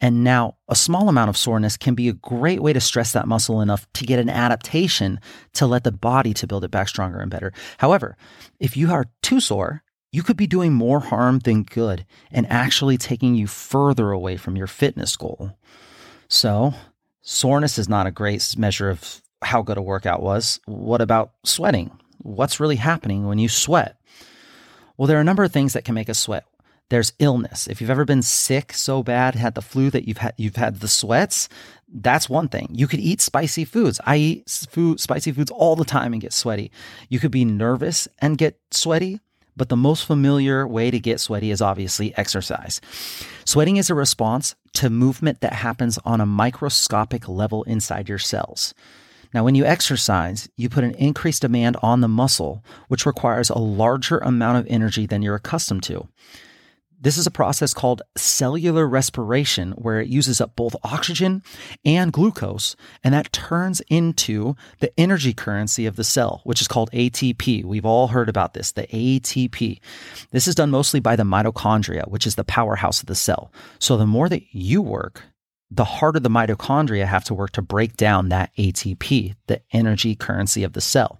and 0.00 0.24
now 0.24 0.56
a 0.68 0.74
small 0.74 1.08
amount 1.08 1.28
of 1.28 1.36
soreness 1.36 1.76
can 1.76 1.94
be 1.94 2.08
a 2.08 2.14
great 2.14 2.62
way 2.62 2.72
to 2.72 2.80
stress 2.80 3.12
that 3.12 3.28
muscle 3.28 3.60
enough 3.60 3.86
to 3.94 4.04
get 4.04 4.18
an 4.18 4.30
adaptation 4.30 5.20
to 5.54 5.66
let 5.66 5.84
the 5.84 5.92
body 5.92 6.32
to 6.34 6.46
build 6.46 6.64
it 6.64 6.70
back 6.70 6.88
stronger 6.88 7.20
and 7.20 7.30
better. 7.30 7.52
However, 7.78 8.16
if 8.58 8.76
you 8.76 8.90
are 8.90 9.06
too 9.22 9.40
sore, 9.40 9.82
you 10.12 10.22
could 10.22 10.36
be 10.36 10.46
doing 10.46 10.72
more 10.72 11.00
harm 11.00 11.38
than 11.40 11.62
good 11.62 12.04
and 12.30 12.46
actually 12.50 12.96
taking 12.96 13.34
you 13.34 13.46
further 13.46 14.10
away 14.10 14.36
from 14.36 14.56
your 14.56 14.66
fitness 14.66 15.16
goal. 15.16 15.52
So, 16.28 16.74
soreness 17.22 17.78
is 17.78 17.88
not 17.88 18.06
a 18.06 18.10
great 18.10 18.54
measure 18.56 18.90
of 18.90 19.20
how 19.42 19.62
good 19.62 19.78
a 19.78 19.82
workout 19.82 20.22
was. 20.22 20.60
What 20.66 21.00
about 21.00 21.32
sweating? 21.44 21.90
What's 22.18 22.60
really 22.60 22.76
happening 22.76 23.26
when 23.26 23.38
you 23.38 23.48
sweat? 23.48 23.96
Well, 24.96 25.06
there 25.06 25.16
are 25.16 25.22
a 25.22 25.24
number 25.24 25.44
of 25.44 25.52
things 25.52 25.72
that 25.72 25.84
can 25.84 25.94
make 25.94 26.10
us 26.10 26.18
sweat. 26.18 26.44
There's 26.90 27.12
illness. 27.18 27.66
If 27.66 27.80
you've 27.80 27.90
ever 27.90 28.04
been 28.04 28.22
sick 28.22 28.72
so 28.72 29.02
bad, 29.02 29.34
had 29.34 29.54
the 29.54 29.62
flu 29.62 29.90
that 29.90 30.06
you've 30.06 30.18
had 30.18 30.34
you've 30.36 30.56
had 30.56 30.80
the 30.80 30.88
sweats, 30.88 31.48
that's 31.92 32.28
one 32.28 32.48
thing. 32.48 32.68
You 32.72 32.86
could 32.86 33.00
eat 33.00 33.20
spicy 33.20 33.64
foods. 33.64 34.00
I 34.04 34.16
eat 34.16 34.66
food, 34.70 35.00
spicy 35.00 35.32
foods 35.32 35.50
all 35.50 35.76
the 35.76 35.84
time 35.84 36.12
and 36.12 36.20
get 36.20 36.32
sweaty. 36.32 36.70
You 37.08 37.18
could 37.18 37.30
be 37.30 37.44
nervous 37.44 38.06
and 38.18 38.38
get 38.38 38.60
sweaty, 38.70 39.20
but 39.56 39.68
the 39.68 39.76
most 39.76 40.04
familiar 40.04 40.66
way 40.66 40.90
to 40.90 41.00
get 41.00 41.20
sweaty 41.20 41.50
is 41.50 41.62
obviously 41.62 42.16
exercise. 42.16 42.80
Sweating 43.44 43.76
is 43.76 43.90
a 43.90 43.94
response 43.94 44.54
to 44.74 44.90
movement 44.90 45.40
that 45.40 45.52
happens 45.52 45.98
on 46.04 46.20
a 46.20 46.26
microscopic 46.26 47.28
level 47.28 47.62
inside 47.64 48.08
your 48.08 48.18
cells. 48.18 48.74
Now, 49.32 49.44
when 49.44 49.54
you 49.54 49.64
exercise, 49.64 50.48
you 50.56 50.68
put 50.68 50.82
an 50.82 50.94
increased 50.94 51.42
demand 51.42 51.76
on 51.82 52.00
the 52.00 52.08
muscle, 52.08 52.64
which 52.88 53.06
requires 53.06 53.48
a 53.48 53.58
larger 53.58 54.18
amount 54.18 54.58
of 54.58 54.66
energy 54.68 55.06
than 55.06 55.22
you're 55.22 55.36
accustomed 55.36 55.84
to. 55.84 56.08
This 57.02 57.16
is 57.16 57.26
a 57.26 57.30
process 57.30 57.72
called 57.72 58.02
cellular 58.14 58.86
respiration, 58.86 59.72
where 59.72 60.00
it 60.00 60.08
uses 60.08 60.38
up 60.38 60.54
both 60.54 60.76
oxygen 60.84 61.42
and 61.82 62.12
glucose, 62.12 62.76
and 63.02 63.14
that 63.14 63.32
turns 63.32 63.80
into 63.88 64.54
the 64.80 64.92
energy 65.00 65.32
currency 65.32 65.86
of 65.86 65.96
the 65.96 66.04
cell, 66.04 66.42
which 66.44 66.60
is 66.60 66.68
called 66.68 66.90
ATP. 66.92 67.64
We've 67.64 67.86
all 67.86 68.08
heard 68.08 68.28
about 68.28 68.52
this, 68.52 68.72
the 68.72 68.82
ATP. 68.82 69.80
This 70.30 70.46
is 70.46 70.54
done 70.54 70.70
mostly 70.70 71.00
by 71.00 71.16
the 71.16 71.22
mitochondria, 71.22 72.06
which 72.08 72.26
is 72.26 72.34
the 72.34 72.44
powerhouse 72.44 73.00
of 73.00 73.06
the 73.06 73.14
cell. 73.14 73.50
So 73.78 73.96
the 73.96 74.06
more 74.06 74.28
that 74.28 74.54
you 74.54 74.82
work, 74.82 75.22
the 75.70 75.84
harder 75.84 76.20
the 76.20 76.28
mitochondria 76.28 77.06
have 77.06 77.24
to 77.24 77.34
work 77.34 77.52
to 77.52 77.62
break 77.62 77.96
down 77.96 78.28
that 78.28 78.50
ATP, 78.58 79.36
the 79.46 79.62
energy 79.72 80.14
currency 80.14 80.64
of 80.64 80.74
the 80.74 80.82
cell. 80.82 81.18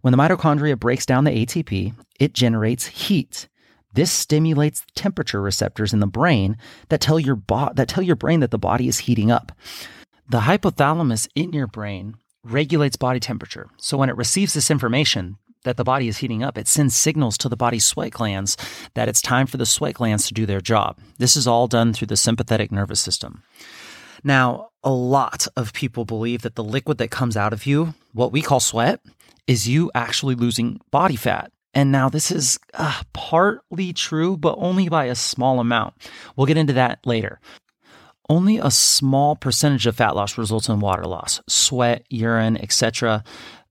When 0.00 0.10
the 0.10 0.18
mitochondria 0.18 0.76
breaks 0.76 1.06
down 1.06 1.22
the 1.22 1.46
ATP, 1.46 1.94
it 2.18 2.32
generates 2.32 2.86
heat. 2.86 3.48
This 3.94 4.12
stimulates 4.12 4.84
temperature 4.94 5.40
receptors 5.40 5.92
in 5.92 6.00
the 6.00 6.06
brain 6.06 6.56
that 6.88 7.00
tell 7.00 7.18
your 7.18 7.36
bo- 7.36 7.72
that 7.74 7.88
tell 7.88 8.04
your 8.04 8.16
brain 8.16 8.40
that 8.40 8.50
the 8.50 8.58
body 8.58 8.88
is 8.88 9.00
heating 9.00 9.30
up. 9.30 9.52
The 10.28 10.40
hypothalamus 10.40 11.28
in 11.34 11.52
your 11.52 11.66
brain 11.66 12.16
regulates 12.44 12.96
body 12.96 13.20
temperature. 13.20 13.68
So 13.78 13.96
when 13.96 14.08
it 14.08 14.16
receives 14.16 14.54
this 14.54 14.70
information 14.70 15.38
that 15.64 15.76
the 15.76 15.84
body 15.84 16.08
is 16.08 16.18
heating 16.18 16.42
up, 16.42 16.56
it 16.56 16.68
sends 16.68 16.94
signals 16.94 17.36
to 17.38 17.48
the 17.48 17.56
body's 17.56 17.84
sweat 17.84 18.12
glands 18.12 18.56
that 18.94 19.08
it's 19.08 19.22
time 19.22 19.46
for 19.46 19.56
the 19.56 19.66
sweat 19.66 19.94
glands 19.94 20.26
to 20.26 20.34
do 20.34 20.46
their 20.46 20.60
job. 20.60 20.98
This 21.18 21.36
is 21.36 21.46
all 21.46 21.66
done 21.66 21.92
through 21.92 22.06
the 22.06 22.16
sympathetic 22.16 22.70
nervous 22.70 23.00
system. 23.00 23.42
Now, 24.22 24.70
a 24.84 24.90
lot 24.90 25.46
of 25.56 25.72
people 25.72 26.04
believe 26.04 26.42
that 26.42 26.54
the 26.54 26.64
liquid 26.64 26.98
that 26.98 27.10
comes 27.10 27.36
out 27.36 27.52
of 27.52 27.66
you, 27.66 27.94
what 28.12 28.32
we 28.32 28.42
call 28.42 28.60
sweat, 28.60 29.00
is 29.46 29.68
you 29.68 29.90
actually 29.94 30.34
losing 30.34 30.80
body 30.90 31.16
fat. 31.16 31.52
And 31.74 31.92
now 31.92 32.08
this 32.08 32.30
is 32.30 32.58
uh, 32.74 33.02
partly 33.12 33.92
true, 33.92 34.36
but 34.36 34.56
only 34.58 34.88
by 34.88 35.06
a 35.06 35.14
small 35.14 35.60
amount. 35.60 35.94
We'll 36.36 36.46
get 36.46 36.56
into 36.56 36.72
that 36.74 37.00
later. 37.04 37.40
Only 38.28 38.58
a 38.58 38.70
small 38.70 39.36
percentage 39.36 39.86
of 39.86 39.96
fat 39.96 40.14
loss 40.14 40.36
results 40.36 40.68
in 40.68 40.80
water 40.80 41.04
loss, 41.04 41.40
sweat, 41.48 42.04
urine, 42.10 42.58
etc. 42.58 43.24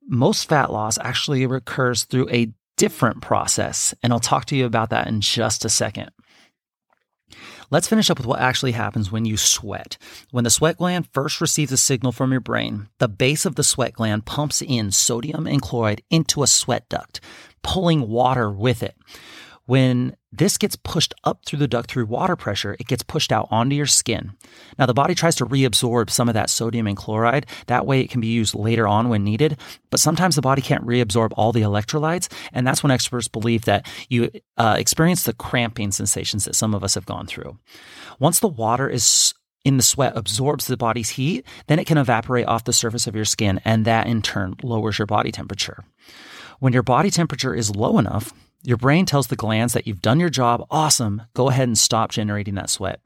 Most 0.08 0.50
fat 0.50 0.72
loss 0.72 0.98
actually 0.98 1.44
occurs 1.44 2.06
through 2.06 2.30
a 2.30 2.52
different 2.76 3.22
process, 3.22 3.94
and 4.02 4.14
I'll 4.14 4.20
talk 4.20 4.46
to 4.46 4.56
you 4.56 4.66
about 4.66 4.90
that 4.92 5.08
in 5.08 5.22
just 5.22 5.66
a 5.66 5.70
second. 5.70 6.12
Let's 7.70 7.90
finish 7.90 8.10
up 8.10 8.18
with 8.18 8.26
what 8.26 8.40
actually 8.40 8.72
happens 8.72 9.12
when 9.12 9.26
you 9.26 9.36
sweat. 9.36 9.98
When 10.32 10.46
the 10.46 10.50
sweat 10.50 10.78
gland 10.78 11.10
first 11.12 11.42
receives 11.42 11.74
a 11.74 11.78
signal 11.78 12.14
from 12.14 12.32
your 12.32 12.40
brain, 12.40 12.88
the 13.00 13.10
base 13.10 13.46
of 13.46 13.56
the 13.56 13.64
sweat 13.64 13.94
gland 13.94 14.26
pumps 14.26 14.62
in 14.62 14.92
sodium 14.92 15.46
and 15.46 15.62
chloride 15.62 16.02
into 16.10 16.44
a 16.44 16.48
sweat 16.48 16.88
duct 16.88 17.20
pulling 17.64 18.08
water 18.08 18.52
with 18.52 18.84
it. 18.84 18.96
When 19.66 20.16
this 20.32 20.58
gets 20.58 20.78
pushed 20.78 21.14
up 21.26 21.46
through 21.46 21.60
the 21.60 21.68
duct 21.68 21.92
through 21.92 22.06
water 22.06 22.38
pressure, 22.38 22.78
it 22.80 22.88
gets 22.88 23.04
pushed 23.04 23.34
out 23.34 23.50
onto 23.52 23.76
your 23.76 23.86
skin. 23.86 24.32
Now, 24.80 24.86
the 24.86 24.94
body 24.94 25.14
tries 25.14 25.36
to 25.36 25.46
reabsorb 25.46 26.10
some 26.10 26.30
of 26.30 26.36
that 26.36 26.50
sodium 26.50 26.88
and 26.88 26.96
chloride. 26.96 27.48
That 27.68 27.86
way, 27.86 28.00
it 28.00 28.10
can 28.10 28.22
be 28.22 28.28
used 28.28 28.56
later 28.56 28.88
on 28.88 29.10
when 29.10 29.26
needed. 29.26 29.58
But 29.90 30.00
sometimes 30.00 30.36
the 30.36 30.42
body 30.42 30.62
can't 30.62 30.86
reabsorb 30.86 31.34
all 31.36 31.52
the 31.52 31.64
electrolytes. 31.64 32.32
And 32.54 32.66
that's 32.66 32.82
when 32.82 32.92
experts 32.92 33.28
believe 33.28 33.66
that 33.66 33.86
you 34.08 34.32
uh, 34.56 34.78
experience 34.80 35.24
the 35.24 35.34
cramping 35.34 35.92
sensations 35.92 36.46
that 36.46 36.56
some 36.56 36.74
of 36.74 36.82
us 36.82 36.96
have 36.96 37.06
gone 37.06 37.28
through. 37.28 37.58
Once 38.20 38.40
the 38.40 38.48
water 38.48 38.88
is 38.88 39.34
in 39.66 39.76
the 39.76 39.84
sweat 39.84 40.16
absorbs 40.16 40.68
the 40.68 40.78
body's 40.78 41.10
heat, 41.10 41.46
then 41.68 41.78
it 41.78 41.88
can 41.88 41.98
evaporate 41.98 42.48
off 42.48 42.64
the 42.64 42.72
surface 42.72 43.06
of 43.06 43.18
your 43.18 43.26
skin. 43.26 43.60
And 43.66 43.84
that 43.84 44.08
in 44.08 44.22
turn 44.22 44.56
lowers 44.64 44.98
your 44.98 45.08
body 45.08 45.34
temperature. 45.34 45.84
When 46.60 46.74
your 46.74 46.84
body 46.84 47.12
temperature 47.12 47.54
is 47.54 47.76
low 47.76 48.00
enough, 48.00 48.34
your 48.64 48.78
brain 48.78 49.06
tells 49.06 49.28
the 49.28 49.36
glands 49.36 49.74
that 49.74 49.86
you've 49.86 50.02
done 50.02 50.20
your 50.20 50.30
job, 50.30 50.66
awesome, 50.72 51.22
go 51.34 51.50
ahead 51.50 51.68
and 51.68 51.78
stop 51.78 52.12
generating 52.12 52.56
that 52.56 52.70
sweat. 52.70 53.00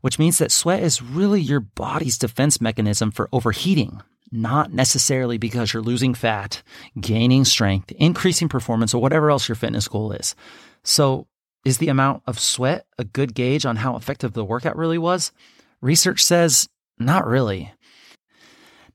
Which 0.00 0.18
means 0.18 0.38
that 0.38 0.52
sweat 0.52 0.82
is 0.82 1.02
really 1.02 1.40
your 1.40 1.60
body's 1.60 2.18
defense 2.18 2.60
mechanism 2.60 3.10
for 3.10 3.28
overheating, 3.32 4.00
not 4.30 4.72
necessarily 4.72 5.38
because 5.38 5.72
you're 5.72 5.82
losing 5.82 6.14
fat, 6.14 6.62
gaining 7.00 7.44
strength, 7.44 7.90
increasing 7.92 8.48
performance, 8.48 8.94
or 8.94 9.02
whatever 9.02 9.30
else 9.30 9.48
your 9.48 9.56
fitness 9.56 9.88
goal 9.88 10.12
is. 10.12 10.36
So, 10.84 11.26
is 11.64 11.78
the 11.78 11.88
amount 11.88 12.22
of 12.26 12.38
sweat 12.38 12.86
a 12.96 13.04
good 13.04 13.34
gauge 13.34 13.66
on 13.66 13.76
how 13.76 13.96
effective 13.96 14.32
the 14.32 14.44
workout 14.44 14.76
really 14.76 14.98
was? 14.98 15.32
Research 15.80 16.22
says 16.22 16.68
not 16.98 17.26
really. 17.26 17.72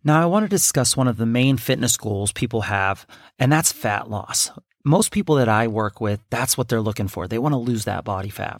Now, 0.06 0.22
I 0.22 0.26
want 0.26 0.44
to 0.44 0.50
discuss 0.50 0.98
one 0.98 1.08
of 1.08 1.16
the 1.16 1.26
main 1.26 1.56
fitness 1.56 1.96
goals 1.96 2.34
people 2.34 2.62
have, 2.62 3.08
and 3.40 3.50
that's 3.50 3.72
fat 3.72 4.10
loss. 4.10 4.52
Most 4.84 5.14
people 5.14 5.36
that 5.36 5.48
I 5.48 5.68
work 5.68 6.02
with, 6.02 6.20
that's 6.30 6.58
what 6.58 6.68
they're 6.68 6.82
looking 6.82 7.08
for. 7.08 7.26
They 7.26 7.38
want 7.38 7.54
to 7.54 7.58
lose 7.58 7.86
that 7.86 8.04
body 8.04 8.28
fat. 8.28 8.60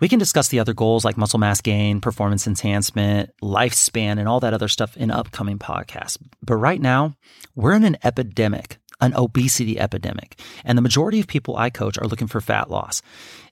We 0.00 0.08
can 0.08 0.18
discuss 0.18 0.48
the 0.48 0.58
other 0.58 0.74
goals 0.74 1.04
like 1.04 1.16
muscle 1.16 1.38
mass 1.38 1.60
gain, 1.60 2.00
performance 2.00 2.48
enhancement, 2.48 3.30
lifespan, 3.40 4.18
and 4.18 4.26
all 4.26 4.40
that 4.40 4.52
other 4.52 4.66
stuff 4.66 4.96
in 4.96 5.12
upcoming 5.12 5.60
podcasts. 5.60 6.18
But 6.42 6.56
right 6.56 6.80
now, 6.80 7.14
we're 7.54 7.74
in 7.74 7.84
an 7.84 7.98
epidemic, 8.02 8.78
an 9.00 9.14
obesity 9.14 9.78
epidemic. 9.78 10.40
And 10.64 10.76
the 10.76 10.82
majority 10.82 11.20
of 11.20 11.28
people 11.28 11.56
I 11.56 11.70
coach 11.70 11.98
are 11.98 12.08
looking 12.08 12.26
for 12.26 12.40
fat 12.40 12.68
loss. 12.68 13.00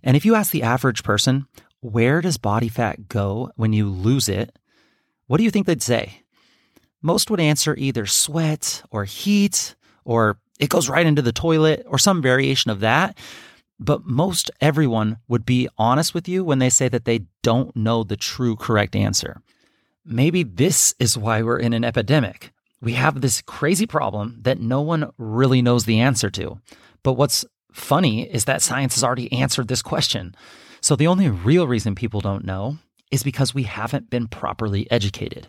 And 0.03 0.17
if 0.17 0.25
you 0.25 0.35
ask 0.35 0.51
the 0.51 0.65
average 0.65 1.05
person, 1.05 1.47
where 1.83 2.21
does 2.21 2.37
body 2.37 2.69
fat 2.69 3.07
go 3.07 3.53
when 3.55 3.73
you 3.73 3.89
lose 3.89 4.29
it? 4.29 4.59
What 5.29 5.37
do 5.37 5.45
you 5.45 5.53
think 5.53 5.67
they'd 5.69 5.81
say? 5.81 6.25
Most 7.03 7.31
would 7.31 7.41
answer 7.41 7.75
either 7.77 8.07
sweat 8.07 8.83
or 8.91 9.05
heat 9.05 9.75
or 10.05 10.39
it 10.59 10.71
goes 10.71 10.89
right 10.89 11.07
into 11.07 11.23
the 11.23 11.33
toilet 11.33 11.85
or 11.87 11.99
some 11.99 12.21
variation 12.21 12.71
of 12.71 12.81
that. 12.81 13.17
But 13.81 14.05
most 14.05 14.51
everyone 14.61 15.19
would 15.29 15.47
be 15.47 15.69
honest 15.79 16.13
with 16.13 16.29
you 16.29 16.45
when 16.45 16.59
they 16.59 16.71
say 16.71 16.89
that 16.89 17.05
they 17.05 17.27
don't 17.43 17.75
know 17.77 18.03
the 18.03 18.17
true 18.17 18.57
correct 18.57 18.97
answer. 18.97 19.41
Maybe 20.05 20.43
this 20.43 20.95
is 20.99 21.17
why 21.17 21.43
we're 21.43 21.59
in 21.59 21.73
an 21.73 21.85
epidemic. 21.85 22.53
We 22.81 22.95
have 22.95 23.21
this 23.21 23.43
crazy 23.43 23.87
problem 23.87 24.39
that 24.43 24.61
no 24.61 24.81
one 24.81 25.11
really 25.17 25.63
knows 25.63 25.85
the 25.85 26.01
answer 26.01 26.31
to. 26.31 26.61
But 27.03 27.15
what's 27.15 27.45
funny 27.73 28.23
is 28.23 28.45
that 28.47 28.63
science 28.63 28.95
has 28.95 29.05
already 29.05 29.33
answered 29.33 29.69
this 29.69 29.83
question. 29.83 30.35
So 30.81 30.97
the 30.97 31.07
only 31.07 31.29
real 31.29 31.69
reason 31.69 31.95
people 31.95 32.21
don't 32.21 32.45
know 32.45 32.79
is 33.11 33.23
because 33.23 33.55
we 33.55 33.65
haven't 33.65 34.11
been 34.11 34.29
properly 34.29 34.91
educated. 34.91 35.49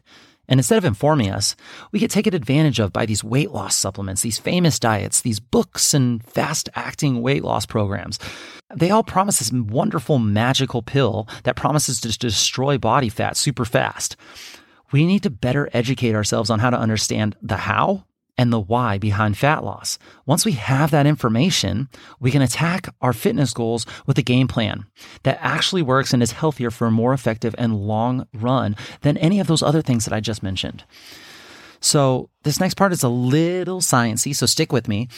And 0.49 0.59
instead 0.59 0.79
of 0.79 0.83
informing 0.83 1.29
us, 1.29 1.55
we 1.91 1.99
get 1.99 2.11
taken 2.11 2.33
advantage 2.33 2.79
of 2.79 2.91
by 2.91 3.05
these 3.05 3.23
weight 3.23 3.51
loss 3.51 3.75
supplements, 3.75 4.23
these 4.23 4.39
famous 4.39 4.79
diets, 4.79 5.21
these 5.21 5.39
books 5.39 5.93
and 5.93 6.21
fast 6.25 6.67
acting 6.75 7.21
weight 7.21 7.43
loss 7.43 7.65
programs. 7.67 8.19
They 8.75 8.89
all 8.89 9.03
promise 9.03 9.39
this 9.39 9.51
wonderful 9.51 10.17
magical 10.17 10.81
pill 10.81 11.27
that 11.43 11.55
promises 11.55 12.01
to 12.01 12.17
destroy 12.17 12.77
body 12.79 13.09
fat 13.09 13.37
super 13.37 13.63
fast. 13.63 14.17
We 14.91 15.05
need 15.05 15.23
to 15.23 15.29
better 15.29 15.69
educate 15.71 16.15
ourselves 16.15 16.49
on 16.49 16.59
how 16.59 16.71
to 16.71 16.79
understand 16.79 17.37
the 17.43 17.57
how 17.57 18.05
and 18.39 18.53
the 18.53 18.60
why 18.60 18.98
behind 18.98 19.38
fat 19.38 19.65
loss. 19.65 20.00
Once 20.25 20.46
we 20.46 20.53
have 20.53 20.91
that 20.91 21.05
information, 21.05 21.89
we 22.22 22.31
can 22.31 22.41
attack 22.41 22.88
our 23.01 23.12
fitness 23.12 23.53
goals 23.53 23.86
with 24.08 24.17
a 24.17 24.22
game 24.22 24.48
plan 24.48 24.86
that 25.24 25.38
actually 25.41 25.81
works 25.81 26.13
and 26.13 26.24
is 26.24 26.31
healthier 26.31 26.72
for 26.72 26.88
a 26.88 26.91
more 26.91 27.12
effective 27.13 27.53
and 27.58 27.75
long 27.75 28.25
run 28.34 28.77
than 29.01 29.17
any 29.17 29.41
of 29.41 29.48
those 29.48 29.62
other 29.62 29.81
things 29.81 30.05
that 30.05 30.13
I 30.13 30.22
just 30.22 30.41
mentioned. 30.41 30.86
So, 31.81 32.29
this 32.43 32.62
next 32.62 32.75
part 32.75 32.93
is 32.93 33.03
a 33.03 33.10
little 33.10 33.81
sciencey, 33.81 34.34
so 34.34 34.46
stick 34.46 34.72
with 34.72 34.88
me. 34.88 35.10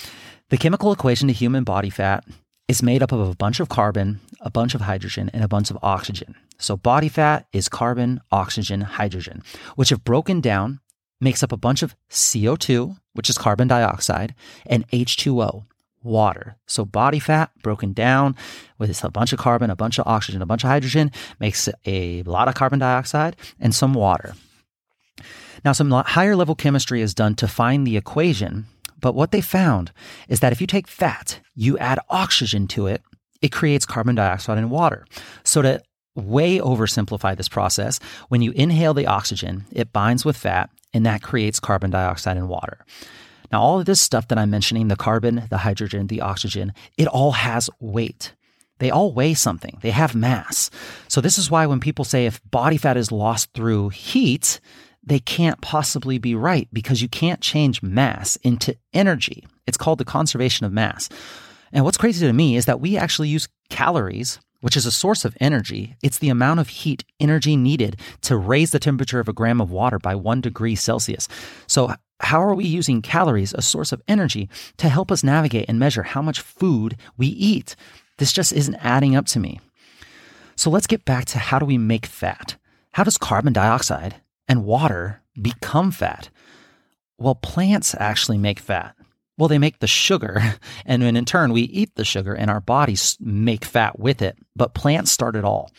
The 0.49 0.57
chemical 0.57 0.91
equation 0.91 1.27
to 1.27 1.33
human 1.33 1.63
body 1.63 1.91
fat 1.91 2.25
is 2.67 2.81
made 2.81 3.03
up 3.03 3.11
of 3.11 3.19
a 3.19 3.35
bunch 3.35 3.59
of 3.59 3.69
carbon, 3.69 4.19
a 4.39 4.49
bunch 4.49 4.73
of 4.73 4.81
hydrogen, 4.81 5.29
and 5.31 5.43
a 5.43 5.47
bunch 5.47 5.69
of 5.69 5.77
oxygen. 5.83 6.33
So, 6.57 6.75
body 6.75 7.09
fat 7.09 7.45
is 7.53 7.69
carbon, 7.69 8.19
oxygen, 8.31 8.81
hydrogen, 8.81 9.43
which, 9.75 9.91
if 9.91 10.03
broken 10.03 10.41
down, 10.41 10.79
makes 11.21 11.43
up 11.43 11.51
a 11.51 11.57
bunch 11.57 11.83
of 11.83 11.95
CO2, 12.09 12.97
which 13.13 13.29
is 13.29 13.37
carbon 13.37 13.67
dioxide, 13.67 14.35
and 14.65 14.87
H2O, 14.89 15.65
water. 16.03 16.57
So 16.67 16.83
body 16.83 17.19
fat 17.19 17.51
broken 17.61 17.93
down 17.93 18.35
with 18.77 19.03
a 19.03 19.09
bunch 19.11 19.31
of 19.31 19.39
carbon, 19.39 19.69
a 19.69 19.75
bunch 19.75 19.99
of 19.99 20.07
oxygen, 20.07 20.41
a 20.41 20.47
bunch 20.47 20.63
of 20.63 20.69
hydrogen 20.69 21.11
makes 21.39 21.69
a 21.85 22.23
lot 22.23 22.47
of 22.47 22.55
carbon 22.55 22.79
dioxide 22.79 23.35
and 23.59 23.73
some 23.73 23.93
water. 23.93 24.33
Now, 25.63 25.73
some 25.73 25.91
higher 25.91 26.35
level 26.35 26.55
chemistry 26.55 27.01
is 27.01 27.13
done 27.13 27.35
to 27.35 27.47
find 27.47 27.85
the 27.85 27.97
equation, 27.97 28.65
but 28.99 29.13
what 29.13 29.31
they 29.31 29.41
found 29.41 29.91
is 30.27 30.39
that 30.39 30.51
if 30.51 30.59
you 30.59 30.65
take 30.65 30.87
fat, 30.87 31.39
you 31.53 31.77
add 31.77 31.99
oxygen 32.09 32.67
to 32.69 32.87
it, 32.87 33.03
it 33.43 33.51
creates 33.51 33.85
carbon 33.85 34.15
dioxide 34.15 34.57
and 34.57 34.71
water. 34.71 35.05
So 35.43 35.61
to 35.61 35.81
way 36.15 36.59
oversimplify 36.59 37.35
this 37.37 37.49
process, 37.49 37.99
when 38.29 38.41
you 38.41 38.51
inhale 38.51 38.93
the 38.93 39.07
oxygen, 39.07 39.65
it 39.71 39.93
binds 39.93 40.25
with 40.25 40.37
fat 40.37 40.69
and 40.93 41.05
that 41.05 41.21
creates 41.21 41.59
carbon 41.59 41.91
dioxide 41.91 42.37
and 42.37 42.49
water. 42.49 42.85
Now, 43.51 43.61
all 43.61 43.79
of 43.79 43.85
this 43.85 43.99
stuff 43.99 44.27
that 44.29 44.37
I'm 44.37 44.49
mentioning 44.49 44.87
the 44.87 44.95
carbon, 44.95 45.47
the 45.49 45.57
hydrogen, 45.57 46.07
the 46.07 46.21
oxygen 46.21 46.73
it 46.97 47.07
all 47.07 47.33
has 47.33 47.69
weight. 47.79 48.33
They 48.79 48.89
all 48.89 49.13
weigh 49.13 49.35
something, 49.35 49.77
they 49.81 49.91
have 49.91 50.15
mass. 50.15 50.71
So, 51.07 51.21
this 51.21 51.37
is 51.37 51.51
why 51.51 51.65
when 51.65 51.79
people 51.79 52.05
say 52.05 52.25
if 52.25 52.41
body 52.49 52.77
fat 52.77 52.97
is 52.97 53.11
lost 53.11 53.49
through 53.53 53.89
heat, 53.89 54.59
they 55.03 55.19
can't 55.19 55.61
possibly 55.61 56.17
be 56.17 56.35
right 56.35 56.67
because 56.71 57.01
you 57.01 57.09
can't 57.09 57.41
change 57.41 57.83
mass 57.83 58.37
into 58.37 58.75
energy. 58.93 59.45
It's 59.67 59.77
called 59.77 59.99
the 59.99 60.05
conservation 60.05 60.65
of 60.65 60.71
mass. 60.71 61.09
And 61.73 61.83
what's 61.85 61.97
crazy 61.97 62.25
to 62.25 62.33
me 62.33 62.55
is 62.55 62.65
that 62.65 62.81
we 62.81 62.97
actually 62.97 63.29
use 63.29 63.47
calories 63.69 64.39
which 64.61 64.77
is 64.77 64.85
a 64.85 64.91
source 64.91 65.25
of 65.25 65.35
energy. 65.39 65.95
It's 66.01 66.19
the 66.19 66.29
amount 66.29 66.59
of 66.59 66.69
heat 66.69 67.03
energy 67.19 67.55
needed 67.55 67.97
to 68.21 68.37
raise 68.37 68.71
the 68.71 68.79
temperature 68.79 69.19
of 69.19 69.27
a 69.27 69.33
gram 69.33 69.59
of 69.59 69.71
water 69.71 69.99
by 69.99 70.15
one 70.15 70.41
degree 70.41 70.75
Celsius. 70.75 71.27
So, 71.67 71.93
how 72.21 72.41
are 72.41 72.53
we 72.53 72.65
using 72.65 73.01
calories, 73.01 73.53
a 73.53 73.63
source 73.63 73.91
of 73.91 74.01
energy, 74.07 74.47
to 74.77 74.89
help 74.89 75.11
us 75.11 75.23
navigate 75.23 75.65
and 75.67 75.79
measure 75.79 76.03
how 76.03 76.21
much 76.21 76.39
food 76.39 76.95
we 77.17 77.27
eat? 77.27 77.75
This 78.19 78.31
just 78.31 78.53
isn't 78.53 78.75
adding 78.75 79.15
up 79.15 79.25
to 79.27 79.39
me. 79.39 79.59
So, 80.55 80.69
let's 80.69 80.87
get 80.87 81.03
back 81.03 81.25
to 81.25 81.39
how 81.39 81.59
do 81.59 81.65
we 81.65 81.77
make 81.77 82.05
fat? 82.05 82.55
How 82.93 83.03
does 83.03 83.17
carbon 83.17 83.53
dioxide 83.53 84.15
and 84.47 84.65
water 84.65 85.21
become 85.41 85.91
fat? 85.91 86.29
Well, 87.17 87.35
plants 87.35 87.95
actually 87.99 88.37
make 88.37 88.59
fat. 88.59 88.95
Well, 89.41 89.47
they 89.47 89.57
make 89.57 89.79
the 89.79 89.87
sugar, 89.87 90.39
and 90.85 91.01
then 91.01 91.17
in 91.17 91.25
turn, 91.25 91.51
we 91.51 91.61
eat 91.61 91.95
the 91.95 92.05
sugar, 92.05 92.35
and 92.35 92.51
our 92.51 92.61
bodies 92.61 93.17
make 93.19 93.65
fat 93.65 93.97
with 93.97 94.21
it. 94.21 94.37
But 94.55 94.75
plants 94.75 95.11
start 95.11 95.35
it 95.35 95.43
all. 95.43 95.71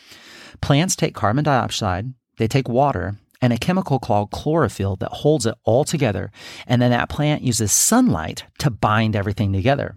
Plants 0.59 0.97
take 0.97 1.15
carbon 1.15 1.45
dioxide, 1.45 2.13
they 2.35 2.49
take 2.49 2.67
water, 2.67 3.15
and 3.41 3.53
a 3.53 3.57
chemical 3.57 3.99
called 3.99 4.31
chlorophyll 4.31 4.97
that 4.97 5.13
holds 5.13 5.45
it 5.45 5.55
all 5.63 5.85
together. 5.85 6.29
And 6.67 6.81
then 6.81 6.91
that 6.91 7.07
plant 7.07 7.41
uses 7.41 7.71
sunlight 7.71 8.43
to 8.59 8.69
bind 8.69 9.15
everything 9.15 9.53
together. 9.53 9.95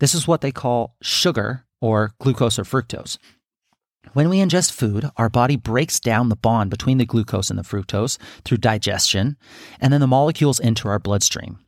This 0.00 0.12
is 0.12 0.26
what 0.26 0.40
they 0.40 0.50
call 0.50 0.96
sugar 1.00 1.66
or 1.80 2.14
glucose 2.18 2.58
or 2.58 2.64
fructose. 2.64 3.16
When 4.12 4.28
we 4.28 4.38
ingest 4.38 4.72
food, 4.72 5.08
our 5.16 5.28
body 5.28 5.54
breaks 5.54 6.00
down 6.00 6.30
the 6.30 6.36
bond 6.36 6.70
between 6.70 6.98
the 6.98 7.06
glucose 7.06 7.48
and 7.48 7.60
the 7.60 7.62
fructose 7.62 8.18
through 8.44 8.58
digestion, 8.58 9.36
and 9.80 9.92
then 9.92 10.00
the 10.00 10.08
molecules 10.08 10.58
enter 10.58 10.90
our 10.90 10.98
bloodstream. 10.98 11.60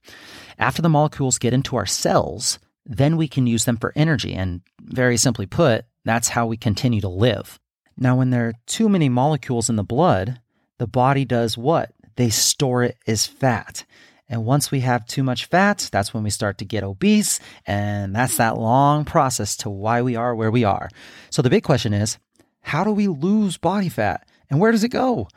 After 0.58 0.82
the 0.82 0.88
molecules 0.88 1.38
get 1.38 1.52
into 1.52 1.76
our 1.76 1.86
cells, 1.86 2.58
then 2.84 3.16
we 3.16 3.28
can 3.28 3.46
use 3.46 3.64
them 3.64 3.76
for 3.76 3.92
energy. 3.96 4.32
And 4.34 4.62
very 4.80 5.16
simply 5.16 5.46
put, 5.46 5.84
that's 6.04 6.28
how 6.28 6.46
we 6.46 6.56
continue 6.56 7.00
to 7.00 7.08
live. 7.08 7.58
Now, 7.98 8.16
when 8.16 8.30
there 8.30 8.48
are 8.48 8.54
too 8.66 8.88
many 8.88 9.08
molecules 9.08 9.68
in 9.68 9.76
the 9.76 9.82
blood, 9.82 10.40
the 10.78 10.86
body 10.86 11.24
does 11.24 11.56
what? 11.56 11.92
They 12.16 12.30
store 12.30 12.84
it 12.84 12.96
as 13.06 13.26
fat. 13.26 13.84
And 14.28 14.44
once 14.44 14.70
we 14.70 14.80
have 14.80 15.06
too 15.06 15.22
much 15.22 15.46
fat, 15.46 15.88
that's 15.92 16.12
when 16.12 16.22
we 16.22 16.30
start 16.30 16.58
to 16.58 16.64
get 16.64 16.82
obese. 16.82 17.38
And 17.66 18.14
that's 18.14 18.36
that 18.38 18.58
long 18.58 19.04
process 19.04 19.56
to 19.58 19.70
why 19.70 20.02
we 20.02 20.16
are 20.16 20.34
where 20.34 20.50
we 20.50 20.64
are. 20.64 20.88
So 21.30 21.42
the 21.42 21.50
big 21.50 21.62
question 21.62 21.92
is 21.92 22.18
how 22.62 22.82
do 22.82 22.90
we 22.90 23.06
lose 23.06 23.56
body 23.56 23.88
fat? 23.88 24.26
And 24.50 24.60
where 24.60 24.72
does 24.72 24.84
it 24.84 24.88
go? 24.88 25.28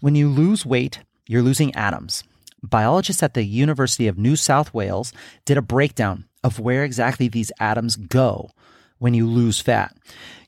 When 0.00 0.14
you 0.14 0.28
lose 0.28 0.64
weight, 0.64 1.00
you're 1.26 1.42
losing 1.42 1.74
atoms 1.74 2.24
biologists 2.62 3.22
at 3.22 3.34
the 3.34 3.44
University 3.44 4.06
of 4.08 4.18
New 4.18 4.36
South 4.36 4.72
Wales 4.74 5.12
did 5.44 5.56
a 5.56 5.62
breakdown 5.62 6.24
of 6.42 6.58
where 6.58 6.84
exactly 6.84 7.28
these 7.28 7.52
atoms 7.60 7.96
go 7.96 8.50
when 8.98 9.14
you 9.14 9.26
lose 9.26 9.60
fat. 9.60 9.96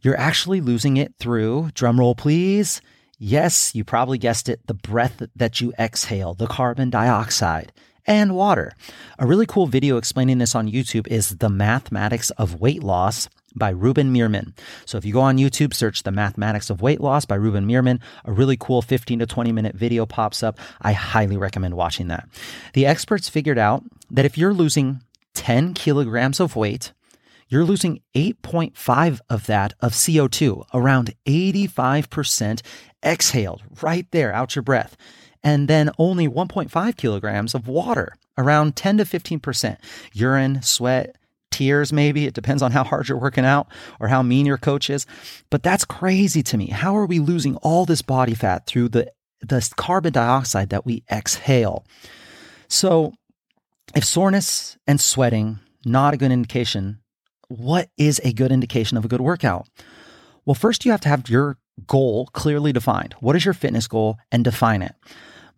You're 0.03 0.19
actually 0.19 0.61
losing 0.61 0.97
it 0.97 1.15
through, 1.19 1.71
drumroll 1.75 2.17
please, 2.17 2.81
yes, 3.19 3.75
you 3.75 3.85
probably 3.85 4.19
guessed 4.19 4.49
it, 4.49 4.67
the 4.67 4.75
breath 4.75 5.23
that 5.37 5.61
you 5.61 5.73
exhale, 5.79 6.35
the 6.35 6.47
carbon 6.47 6.91
dioxide 6.91 7.73
and 8.07 8.35
water. 8.35 8.73
A 9.19 9.27
really 9.27 9.47
cool 9.47 9.67
video 9.67 9.97
explaining 9.97 10.39
this 10.39 10.55
on 10.55 10.71
YouTube 10.71 11.07
is 11.07 11.37
The 11.39 11.49
Mathematics 11.49 12.31
of 12.31 12.61
Weight 12.61 12.83
Loss 12.83 13.29
by 13.55 13.71
Ruben 13.71 14.13
Meerman. 14.13 14.53
So 14.85 14.99
if 14.99 15.05
you 15.05 15.13
go 15.13 15.21
on 15.21 15.39
YouTube, 15.39 15.75
search 15.75 16.03
The 16.03 16.11
Mathematics 16.11 16.71
of 16.71 16.83
Weight 16.83 17.01
Loss 17.01 17.27
by 17.27 17.35
Ruben 17.37 17.67
Meerman, 17.67 18.01
a 18.25 18.33
really 18.33 18.57
cool 18.57 18.83
15 18.83 19.21
to 19.21 19.27
20 19.27 19.53
minute 19.53 19.75
video 19.75 20.07
pops 20.07 20.43
up. 20.43 20.59
I 20.81 20.93
highly 20.93 21.37
recommend 21.37 21.75
watching 21.75 22.09
that. 22.09 22.29
The 22.75 22.87
experts 22.87 23.29
figured 23.29 23.59
out 23.59 23.85
that 24.11 24.25
if 24.25 24.37
you're 24.37 24.55
losing 24.55 25.03
10 25.35 25.75
kilograms 25.75 26.41
of 26.41 26.57
weight, 26.57 26.93
you're 27.49 27.65
losing 27.65 28.01
8.5 28.15 29.21
of 29.29 29.47
that 29.47 29.75
of 29.81 29.93
CO2, 29.93 30.65
around 30.73 31.15
85% 31.27 32.63
exhaled 33.03 33.63
right 33.83 34.07
there 34.11 34.33
out 34.33 34.57
your 34.57 34.63
breath. 34.63 34.97
And 35.43 35.69
then 35.69 35.91
only 35.99 36.29
1.5 36.29 36.97
kilograms 36.97 37.55
of 37.55 37.69
water, 37.69 38.15
around 38.39 38.77
10 38.77 38.99
to 38.99 39.05
15%. 39.05 39.77
Urine, 40.13 40.63
sweat, 40.63 41.17
tears, 41.53 41.93
maybe. 41.93 42.27
It 42.27 42.35
depends 42.35 42.63
on 42.63 42.73
how 42.73 42.85
hard 42.85 43.09
you're 43.09 43.19
working 43.19 43.45
out 43.45 43.69
or 44.01 44.09
how 44.09 44.23
mean 44.23 44.47
your 44.47 44.59
coach 44.59 44.91
is. 44.91 45.07
But 45.51 45.63
that's 45.63 45.85
crazy 45.85 46.43
to 46.45 46.57
me. 46.57 46.69
How 46.69 46.97
are 46.97 47.07
we 47.07 47.19
losing 47.19 47.57
all 47.57 47.87
this 47.87 48.03
body 48.03 48.35
fat 48.35 48.67
through 48.67 48.89
the, 48.89 49.13
the 49.41 49.73
carbon 49.77 50.13
dioxide 50.13 50.71
that 50.71 50.85
we 50.85 51.05
exhale? 51.11 51.85
So, 52.69 53.13
if 53.95 54.05
soreness 54.05 54.79
and 54.87 55.01
sweating, 55.01 55.59
not 55.85 56.15
a 56.15 56.17
good 56.17 56.33
indication, 56.33 57.01
what 57.49 57.91
is 57.99 58.21
a 58.25 58.33
good 58.33 58.51
indication 58.51 58.97
of 58.97 59.05
a 59.05 59.09
good 59.09 59.21
workout? 59.21 59.69
Well, 60.45 60.55
first 60.55 60.85
you 60.85 60.91
have 60.91 61.01
to 61.03 61.09
have 61.09 61.29
your 61.29 61.59
goal 61.87 62.29
clearly 62.33 62.73
defined. 62.73 63.15
What 63.21 63.37
is 63.37 63.45
your 63.45 63.55
fitness 63.55 63.87
goal 63.87 64.17
and 64.31 64.45
define 64.45 64.83
it? 64.83 64.95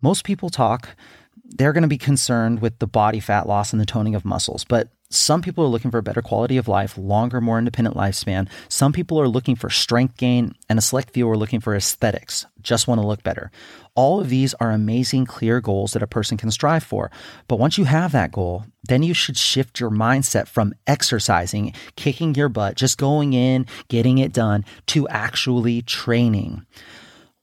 Most 0.01 0.23
people 0.23 0.49
talk, 0.49 0.95
they're 1.43 1.73
going 1.73 1.83
to 1.83 1.87
be 1.87 1.97
concerned 1.97 2.61
with 2.61 2.79
the 2.79 2.87
body 2.87 3.19
fat 3.19 3.47
loss 3.47 3.71
and 3.71 3.81
the 3.81 3.85
toning 3.85 4.15
of 4.15 4.25
muscles, 4.25 4.63
but 4.63 4.89
some 5.11 5.41
people 5.41 5.63
are 5.63 5.69
looking 5.69 5.91
for 5.91 5.99
a 5.99 6.03
better 6.03 6.21
quality 6.21 6.57
of 6.57 6.67
life, 6.67 6.97
longer, 6.97 7.39
more 7.39 7.59
independent 7.59 7.95
lifespan. 7.95 8.49
Some 8.69 8.91
people 8.91 9.21
are 9.21 9.27
looking 9.27 9.55
for 9.55 9.69
strength 9.69 10.17
gain, 10.17 10.55
and 10.67 10.79
a 10.79 10.81
select 10.81 11.11
few 11.11 11.29
are 11.29 11.37
looking 11.37 11.59
for 11.59 11.75
aesthetics, 11.75 12.45
just 12.61 12.87
want 12.87 12.99
to 12.99 13.07
look 13.07 13.21
better. 13.21 13.51
All 13.93 14.19
of 14.19 14.29
these 14.29 14.53
are 14.55 14.71
amazing, 14.71 15.25
clear 15.25 15.61
goals 15.61 15.93
that 15.93 16.01
a 16.01 16.07
person 16.07 16.37
can 16.37 16.49
strive 16.49 16.83
for. 16.83 17.11
But 17.47 17.59
once 17.59 17.77
you 17.77 17.85
have 17.85 18.11
that 18.13 18.31
goal, 18.31 18.65
then 18.83 19.03
you 19.03 19.13
should 19.13 19.37
shift 19.37 19.79
your 19.79 19.91
mindset 19.91 20.47
from 20.47 20.73
exercising, 20.87 21.73
kicking 21.95 22.33
your 22.33 22.49
butt, 22.49 22.75
just 22.75 22.97
going 22.97 23.33
in, 23.33 23.67
getting 23.87 24.17
it 24.17 24.33
done, 24.33 24.65
to 24.87 25.07
actually 25.07 25.83
training. 25.83 26.65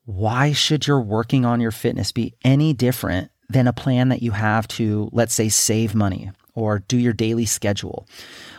Why 0.04 0.52
should 0.52 0.86
your 0.88 1.00
working 1.00 1.44
on 1.44 1.60
your 1.60 1.70
fitness 1.70 2.10
be 2.10 2.34
any 2.44 2.74
different 2.74 3.30
than 3.48 3.68
a 3.68 3.72
plan 3.72 4.08
that 4.08 4.22
you 4.22 4.32
have 4.32 4.66
to, 4.66 5.08
let's 5.12 5.34
say, 5.34 5.48
save 5.48 5.94
money 5.94 6.32
or 6.54 6.80
do 6.80 6.98
your 6.98 7.12
daily 7.12 7.46
schedule. 7.46 8.06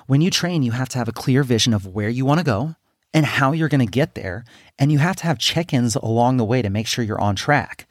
When 0.08 0.22
you 0.22 0.30
train, 0.30 0.64
you 0.64 0.72
have 0.72 0.90
to 0.90 0.98
have 0.98 1.08
a 1.08 1.14
clear 1.14 1.44
vision 1.44 1.74
of 1.74 1.88
where 1.88 2.10
you 2.10 2.26
want 2.26 2.40
to 2.40 2.46
go 2.46 2.76
and 3.14 3.26
how 3.26 3.52
you're 3.52 3.70
going 3.70 3.86
to 3.86 3.92
get 3.92 4.16
there. 4.16 4.44
And 4.80 4.92
you 4.92 4.98
have 5.00 5.16
to 5.18 5.24
have 5.24 5.38
check 5.38 5.74
ins 5.74 5.96
along 5.96 6.38
the 6.38 6.46
way 6.46 6.62
to 6.62 6.70
make 6.70 6.88
sure 6.88 7.06
you're 7.06 7.22
on 7.22 7.36
track. 7.36 7.88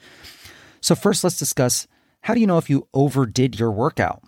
So, 0.80 0.94
first, 0.94 1.22
let's 1.22 1.38
discuss 1.38 1.86
how 2.22 2.34
do 2.34 2.40
you 2.40 2.46
know 2.46 2.58
if 2.58 2.68
you 2.68 2.88
overdid 2.92 3.58
your 3.58 3.70
workout? 3.70 4.22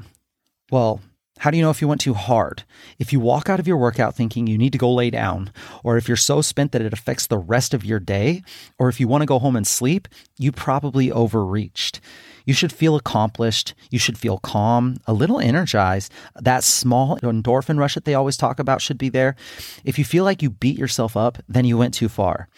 Well, 0.71 1.01
how 1.39 1.51
do 1.51 1.57
you 1.57 1.63
know 1.63 1.71
if 1.71 1.83
you 1.83 1.89
went 1.89 2.01
too 2.01 2.15
hard? 2.15 2.63
If 2.99 3.13
you 3.13 3.21
walk 3.21 3.49
out 3.49 3.61
of 3.61 3.67
your 3.67 3.77
workout 3.77 4.15
thinking 4.15 4.47
you 4.47 4.57
need 4.57 4.73
to 4.73 4.79
go 4.79 4.93
lay 4.93 5.11
down, 5.11 5.53
or 5.83 5.97
if 5.97 6.07
you're 6.09 6.17
so 6.17 6.41
spent 6.41 6.73
that 6.73 6.83
it 6.83 6.93
affects 6.93 7.27
the 7.27 7.39
rest 7.39 7.75
of 7.75 7.85
your 7.85 7.99
day, 7.99 8.43
or 8.79 8.89
if 8.89 9.01
you 9.01 9.09
want 9.09 9.23
to 9.23 9.27
go 9.27 9.41
home 9.41 9.57
and 9.57 9.67
sleep, 9.67 10.09
you 10.39 10.53
probably 10.53 11.11
overreached. 11.11 12.01
You 12.45 12.55
should 12.55 12.73
feel 12.73 12.97
accomplished. 12.97 13.75
You 13.91 13.99
should 13.99 14.19
feel 14.19 14.39
calm, 14.39 14.97
a 15.07 15.13
little 15.13 15.41
energized. 15.41 16.13
That 16.41 16.65
small 16.65 17.19
endorphin 17.19 17.79
rush 17.79 17.95
that 17.95 18.05
they 18.05 18.15
always 18.15 18.37
talk 18.37 18.59
about 18.59 18.83
should 18.83 18.99
be 18.99 19.09
there. 19.09 19.37
If 19.85 19.99
you 19.99 20.05
feel 20.05 20.25
like 20.25 20.43
you 20.43 20.51
beat 20.51 20.79
yourself 20.79 21.17
up, 21.17 21.39
then 21.49 21.65
you 21.65 21.79
went 21.79 21.95
too 21.95 22.09
far. 22.09 22.49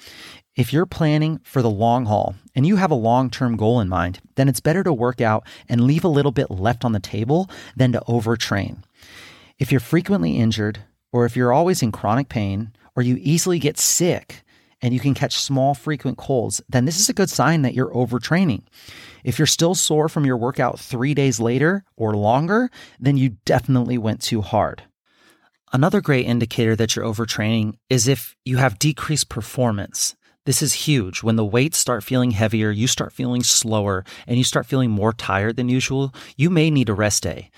If 0.57 0.73
you're 0.73 0.87
planning 0.87 1.41
for 1.45 1.61
the 1.61 1.71
long 1.71 2.07
haul 2.07 2.35
and 2.55 2.67
you 2.67 2.77
have 2.77 2.91
a 2.91 2.95
long 2.95 3.29
term 3.29 3.57
goal 3.57 3.79
in 3.81 3.89
mind, 3.89 4.21
then 4.37 4.49
it's 4.49 4.61
better 4.61 4.83
to 4.83 4.93
work 4.93 5.21
out 5.21 5.47
and 5.69 5.83
leave 5.83 6.05
a 6.05 6.09
little 6.09 6.33
bit 6.33 6.51
left 6.51 6.85
on 6.85 6.93
the 6.93 7.01
table 7.01 7.51
than 7.77 7.93
to 7.93 8.03
overtrain. 8.09 8.83
If 9.59 9.71
you're 9.71 9.81
frequently 9.81 10.39
injured, 10.39 10.81
or 11.13 11.27
if 11.27 11.37
you're 11.37 11.53
always 11.53 11.83
in 11.83 11.93
chronic 11.93 12.29
pain, 12.29 12.73
or 12.95 13.03
you 13.03 13.19
easily 13.21 13.59
get 13.59 13.79
sick 13.79 14.43
and 14.83 14.93
you 14.95 15.01
can 15.01 15.15
catch 15.15 15.37
small, 15.37 15.75
frequent 15.75 16.19
colds, 16.19 16.63
then 16.69 16.87
this 16.87 16.99
is 16.99 17.09
a 17.09 17.15
good 17.15 17.31
sign 17.31 17.63
that 17.63 17.75
you're 17.75 17.93
overtraining. 17.95 18.63
If 19.25 19.39
you're 19.39 19.47
still 19.47 19.75
sore 19.75 20.09
from 20.09 20.25
your 20.25 20.37
workout 20.37 20.79
three 20.79 21.15
days 21.15 21.41
later 21.41 21.85
or 21.97 22.15
longer, 22.15 22.71
then 23.01 23.17
you 23.17 23.37
definitely 23.45 23.99
went 23.99 24.21
too 24.23 24.41
hard. 24.41 24.83
Another 25.73 26.01
great 26.01 26.27
indicator 26.27 26.77
that 26.77 26.95
you're 26.95 27.05
overtraining 27.05 27.75
is 27.91 28.09
if 28.09 28.37
you 28.45 28.59
have 28.59 28.79
decreased 28.79 29.29
performance. 29.29 30.15
This 30.45 30.63
is 30.63 30.73
huge. 30.73 31.25
When 31.25 31.35
the 31.35 31.45
weights 31.45 31.77
start 31.77 32.05
feeling 32.05 32.31
heavier, 32.31 32.71
you 32.71 32.87
start 32.87 33.13
feeling 33.13 33.43
slower, 33.43 34.05
and 34.29 34.39
you 34.39 34.45
start 34.45 34.67
feeling 34.67 34.91
more 34.91 35.13
tired 35.13 35.57
than 35.57 35.69
usual, 35.69 36.15
you 36.37 36.51
may 36.51 36.71
need 36.71 36.89
a 36.89 36.95
rest 36.95 37.25
day. 37.25 37.51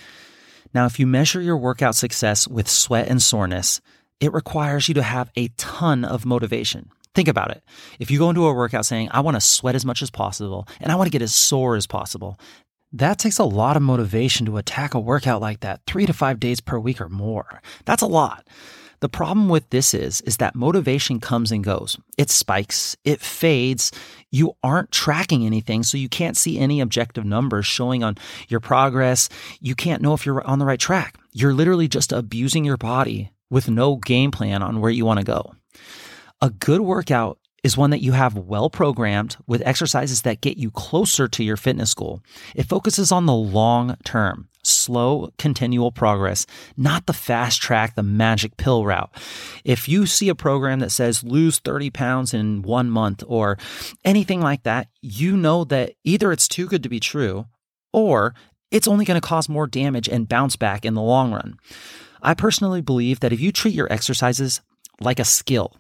Now, 0.73 0.87
if 0.87 0.99
you 0.99 1.07
measure 1.07 1.43
your 1.43 1.59
workout 1.59 1.95
success 1.95 2.49
with 2.49 2.69
sweat 2.69 3.09
and 3.09 3.21
soreness, 3.21 3.83
it 4.21 4.33
requires 4.33 4.89
you 4.89 4.95
to 4.95 5.03
have 5.03 5.31
a 5.37 5.49
ton 5.59 6.05
of 6.05 6.25
motivation. 6.25 6.91
Think 7.19 7.27
about 7.27 7.51
it. 7.51 7.65
If 7.99 8.13
you 8.13 8.19
go 8.21 8.29
into 8.29 8.47
a 8.47 8.53
workout 8.53 8.87
saying, 8.87 9.09
I 9.11 9.23
want 9.23 9.35
to 9.35 9.41
sweat 9.41 9.75
as 9.75 9.85
much 9.85 10.03
as 10.03 10.09
possible 10.09 10.69
and 10.81 10.93
I 10.93 10.95
want 10.95 11.09
to 11.09 11.11
get 11.11 11.21
as 11.21 11.35
sore 11.35 11.75
as 11.75 11.85
possible, 11.85 12.39
that 12.93 13.19
takes 13.19 13.41
a 13.41 13.45
lot 13.45 13.77
of 13.77 13.83
motivation 13.83 14.47
to 14.47 14.57
attack 14.57 14.95
a 14.95 15.01
workout 15.01 15.41
like 15.41 15.59
that 15.59 15.81
three 15.85 16.07
to 16.07 16.13
five 16.13 16.39
days 16.39 16.61
per 16.61 16.79
week 16.79 17.01
or 17.01 17.09
more. 17.09 17.61
That's 17.87 18.03
a 18.03 18.07
lot. 18.07 18.47
The 19.01 19.09
problem 19.09 19.49
with 19.49 19.69
this 19.71 19.95
is, 19.95 20.21
is 20.21 20.37
that 20.37 20.55
motivation 20.55 21.19
comes 21.19 21.51
and 21.51 21.65
goes. 21.65 21.99
It 22.17 22.31
spikes, 22.31 22.97
it 23.03 23.21
fades. 23.21 23.91
You 24.31 24.53
aren't 24.63 24.93
tracking 24.93 25.45
anything, 25.45 25.83
so 25.83 25.99
you 25.99 26.09
can't 26.09 26.37
see 26.37 26.57
any 26.57 26.81
objective 26.81 27.25
numbers 27.25 27.67
showing 27.67 28.05
on 28.05 28.15
your 28.47 28.61
progress. 28.61 29.29
You 29.61 29.75
can't 29.75 30.03
know 30.03 30.15
if 30.15 30.25
you're 30.25 30.47
on 30.47 30.61
the 30.61 30.67
right 30.67 30.79
track. 30.79 31.19
You're 31.33 31.53
literally 31.53 31.89
just 31.89 32.13
abusing 32.13 32.65
your 32.65 32.77
body 32.77 33.33
with 33.51 33.69
no 33.69 33.97
game 33.97 34.31
plan 34.31 34.63
on 34.63 34.81
where 34.81 34.93
you 34.93 35.05
want 35.05 35.19
to 35.19 35.27
go. 35.27 35.57
A 36.41 36.51
good 36.51 36.83
workout 36.83 37.41
is 37.65 37.77
one 37.77 37.91
that 37.91 38.01
you 38.01 38.13
have 38.13 38.37
well 38.37 38.71
programmed 38.71 39.37
with 39.49 39.67
exercises 39.67 40.23
that 40.23 40.41
get 40.41 40.57
you 40.57 40.71
closer 40.71 41.27
to 41.27 41.43
your 41.43 41.57
fitness 41.57 41.95
goal. 41.95 42.23
It 42.55 42.69
focuses 42.69 43.11
on 43.11 43.27
the 43.27 43.35
long 43.35 43.97
term, 44.05 44.49
slow, 44.63 45.33
continual 45.37 45.91
progress, 45.91 46.47
not 46.77 47.07
the 47.07 47.13
fast 47.13 47.61
track, 47.61 47.97
the 47.97 48.05
magic 48.05 48.57
pill 48.57 48.85
route. 48.85 49.11
If 49.65 49.89
you 49.89 50.07
see 50.07 50.29
a 50.29 50.37
program 50.37 50.79
that 50.79 50.93
says 50.93 51.25
lose 51.25 51.59
30 51.59 51.91
pounds 51.91 52.33
in 52.33 52.63
one 52.63 52.89
month 52.89 53.25
or 53.27 53.59
anything 54.05 54.41
like 54.41 54.63
that, 54.63 54.87
you 55.03 55.37
know 55.37 55.65
that 55.65 55.95
either 56.05 56.31
it's 56.31 56.47
too 56.47 56.69
good 56.69 56.85
to 56.85 56.89
be 56.89 57.01
true 57.01 57.47
or 57.93 58.33
it's 58.71 58.87
only 58.87 59.05
going 59.05 59.21
to 59.21 59.27
cause 59.27 59.49
more 59.49 59.67
damage 59.67 60.09
and 60.09 60.29
bounce 60.29 60.55
back 60.55 60.85
in 60.85 60.95
the 60.95 61.03
long 61.03 61.33
run. 61.33 61.59
I 62.23 62.35
personally 62.35 62.81
believe 62.81 63.19
that 63.21 63.33
if 63.33 63.41
you 63.41 63.51
treat 63.51 63.75
your 63.75 63.93
exercises 63.93 64.61
like 65.01 65.19
a 65.19 65.25
skill, 65.25 65.75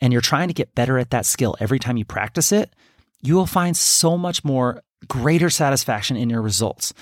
and 0.00 0.12
you're 0.12 0.22
trying 0.22 0.48
to 0.48 0.54
get 0.54 0.74
better 0.74 0.98
at 0.98 1.10
that 1.10 1.26
skill 1.26 1.56
every 1.60 1.78
time 1.78 1.96
you 1.96 2.04
practice 2.04 2.52
it, 2.52 2.74
you 3.22 3.34
will 3.34 3.46
find 3.46 3.76
so 3.76 4.16
much 4.16 4.44
more 4.44 4.82
greater 5.08 5.50
satisfaction 5.50 6.16
in 6.16 6.30
your 6.30 6.42
results. 6.42 6.92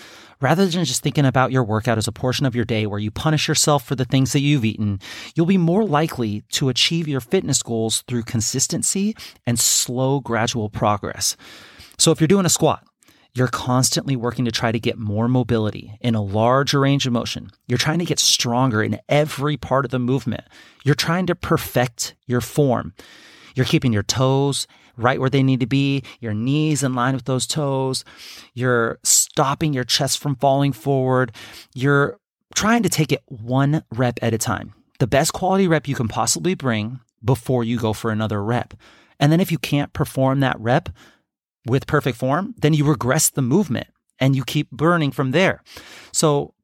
Rather 0.41 0.67
than 0.67 0.85
just 0.85 1.03
thinking 1.03 1.25
about 1.25 1.51
your 1.51 1.65
workout 1.65 1.99
as 1.99 2.07
a 2.07 2.13
portion 2.13 2.47
of 2.47 2.55
your 2.55 2.65
day 2.65 2.87
where 2.87 3.01
you 3.01 3.11
punish 3.11 3.49
yourself 3.49 3.85
for 3.85 3.97
the 3.97 4.05
things 4.05 4.33
that 4.33 4.41
you've 4.41 4.65
eaten, 4.65 5.01
you'll 5.35 5.47
be 5.47 5.59
more 5.59 5.85
likely 5.85 6.43
to 6.53 6.69
achieve 6.69 7.09
your 7.09 7.21
fitness 7.21 7.61
goals 7.63 8.03
through 8.07 8.23
consistency 8.23 9.17
and 9.47 9.59
slow, 9.59 10.21
gradual 10.21 10.69
progress. 10.71 11.37
So 11.99 12.13
if 12.13 12.21
you're 12.21 12.29
doing 12.29 12.47
a 12.47 12.51
squat, 12.51 12.85
you're 13.35 13.49
constantly 13.49 14.17
working 14.17 14.45
to 14.45 14.53
try 14.53 14.73
to 14.73 14.81
get 14.81 14.99
more 14.99 15.29
mobility 15.29 15.97
in 16.01 16.14
a 16.14 16.23
larger 16.23 16.81
range 16.81 17.07
of 17.07 17.12
motion. 17.12 17.51
You're 17.67 17.79
trying 17.79 17.99
to 18.01 18.05
get 18.05 18.19
stronger 18.19 18.83
in 18.83 19.01
every 19.09 19.57
part 19.57 19.85
of 19.85 19.91
the 19.91 19.99
movement. 19.99 20.45
You're 20.85 20.95
trying 20.95 21.27
to 21.27 21.35
perfect 21.35 22.14
your 22.27 22.41
form. 22.41 22.95
You're 23.55 23.67
keeping 23.67 23.93
your 23.93 24.03
toes 24.03 24.67
right 24.97 25.21
where 25.21 25.31
they 25.31 25.43
need 25.43 25.61
to 25.61 25.67
be, 25.67 26.03
your 26.21 26.35
knees 26.35 26.83
in 26.83 26.95
line 26.95 27.14
with 27.14 27.25
those 27.25 27.47
toes. 27.47 28.05
You're 28.53 28.99
stopping 29.05 29.73
your 29.73 29.85
chest 29.85 30.19
from 30.19 30.37
falling 30.37 30.73
forward. 30.73 31.33
You're 31.75 32.19
trying 32.55 32.83
to 32.83 32.88
take 32.88 33.12
it 33.12 33.23
one 33.27 33.85
rep 33.91 34.19
at 34.21 34.35
a 34.35 34.38
time. 34.38 34.75
The 34.99 35.07
best 35.07 35.33
quality 35.33 35.69
rep 35.69 35.87
you 35.87 35.95
can 35.95 36.09
possibly 36.09 36.55
bring 36.55 37.01
before 37.25 37.62
you 37.62 37.79
go 37.79 37.93
for 37.93 38.11
another 38.11 38.43
rep. 38.43 38.75
And 39.21 39.31
then 39.31 39.41
if 39.41 39.53
you 39.53 39.59
can't 39.59 39.93
perform 39.93 40.41
that 40.41 40.59
rep, 40.59 40.88
with 41.69 41.87
perfect 41.87 42.19
form, 42.19 42.55
then 42.59 42.75
you 42.75 42.85
regress 42.85 43.29
the 43.29 43.43
movement 43.43 43.89
and 44.19 44.35
you 44.35 44.45
keep 44.45 44.71
burning 44.71 45.11
from 45.11 45.31
there. 45.31 45.63
So, 46.13 46.55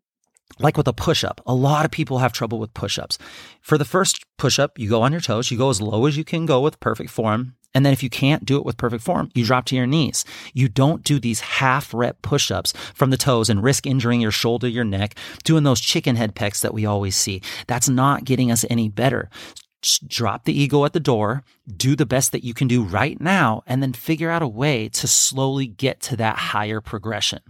like 0.59 0.77
with 0.77 0.87
a 0.87 0.93
push 0.93 1.25
up, 1.25 1.41
a 1.47 1.55
lot 1.55 1.85
of 1.85 1.91
people 1.91 2.19
have 2.19 2.33
trouble 2.33 2.59
with 2.59 2.75
push 2.75 2.99
ups. 2.99 3.19
For 3.61 3.77
the 3.77 3.85
first 3.85 4.25
push 4.39 4.59
up, 4.59 4.79
you 4.79 4.89
go 4.89 5.03
on 5.03 5.13
your 5.13 5.21
toes, 5.21 5.51
you 5.51 5.59
go 5.59 5.71
as 5.71 5.81
low 5.81 6.07
as 6.07 6.17
you 6.17 6.25
can 6.25 6.47
go 6.47 6.61
with 6.61 6.81
perfect 6.81 7.11
form. 7.11 7.57
And 7.75 7.85
then 7.85 7.93
if 7.93 8.05
you 8.05 8.11
can't 8.11 8.45
do 8.45 8.57
it 8.57 8.65
with 8.65 8.77
perfect 8.77 9.03
form, 9.03 9.31
you 9.35 9.45
drop 9.45 9.65
to 9.67 9.75
your 9.75 9.87
knees. 9.87 10.25
You 10.53 10.69
don't 10.69 11.03
do 11.03 11.19
these 11.19 11.41
half 11.41 11.93
rep 11.93 12.23
push 12.23 12.53
ups 12.53 12.73
from 12.95 13.11
the 13.11 13.17
toes 13.17 13.51
and 13.51 13.65
risk 13.65 13.85
injuring 13.85 14.21
your 14.21 14.31
shoulder, 14.31 14.69
your 14.69 14.85
neck, 14.85 15.17
doing 15.43 15.65
those 15.65 15.81
chicken 15.81 16.15
head 16.15 16.37
pecs 16.37 16.61
that 16.61 16.73
we 16.73 16.87
always 16.87 17.17
see. 17.17 17.43
That's 17.67 17.89
not 17.89 18.25
getting 18.25 18.53
us 18.53 18.65
any 18.71 18.89
better 18.89 19.29
drop 20.07 20.45
the 20.45 20.59
ego 20.59 20.85
at 20.85 20.93
the 20.93 21.01
door, 21.01 21.43
do 21.77 21.97
the 21.97 22.07
best 22.07 22.33
that 22.33 22.45
you 22.45 22.55
can 22.55 22.69
do 22.69 22.83
right 22.83 23.21
now, 23.21 23.63
and 23.67 23.83
then 23.83 23.93
figure 23.93 24.31
out 24.31 24.43
a 24.43 24.49
way 24.49 24.89
to 24.91 25.07
slowly 25.07 25.67
get 25.67 26.01
to 26.03 26.17
that 26.17 26.37
higher 26.37 26.81
progression. 26.81 27.41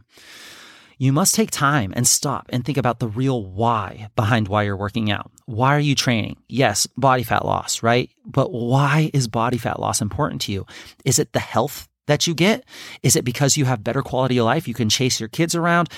You 0.99 1.13
must 1.13 1.35
take 1.35 1.51
time 1.51 1.93
and 1.97 2.07
stop 2.07 2.47
and 2.51 2.65
think 2.65 2.79
about 2.79 2.99
the 3.01 3.09
real 3.09 3.45
why 3.45 4.11
behind 4.15 4.49
why 4.49 4.63
you're 4.63 4.77
working 4.77 5.11
out. 5.11 5.31
Why 5.47 5.75
are 5.75 5.81
you 5.81 5.95
training? 5.95 6.37
Yes, 6.49 6.87
body 6.97 7.25
fat 7.25 7.45
loss, 7.45 7.83
right? 7.83 8.11
But 8.25 8.53
why 8.53 9.11
is 9.13 9.27
body 9.27 9.59
fat 9.59 9.81
loss 9.81 10.01
important 10.01 10.41
to 10.43 10.53
you? 10.53 10.67
Is 11.05 11.19
it 11.19 11.33
the 11.33 11.41
health 11.41 11.89
that 12.07 12.27
you 12.27 12.35
get? 12.35 12.65
Is 13.03 13.17
it 13.17 13.25
because 13.25 13.57
you 13.57 13.65
have 13.65 13.83
better 13.83 14.03
quality 14.03 14.39
of 14.39 14.47
life? 14.47 14.69
You 14.69 14.75
can 14.75 14.89
chase 14.89 15.19
your 15.19 15.29
kids 15.29 15.55
around? 15.55 15.89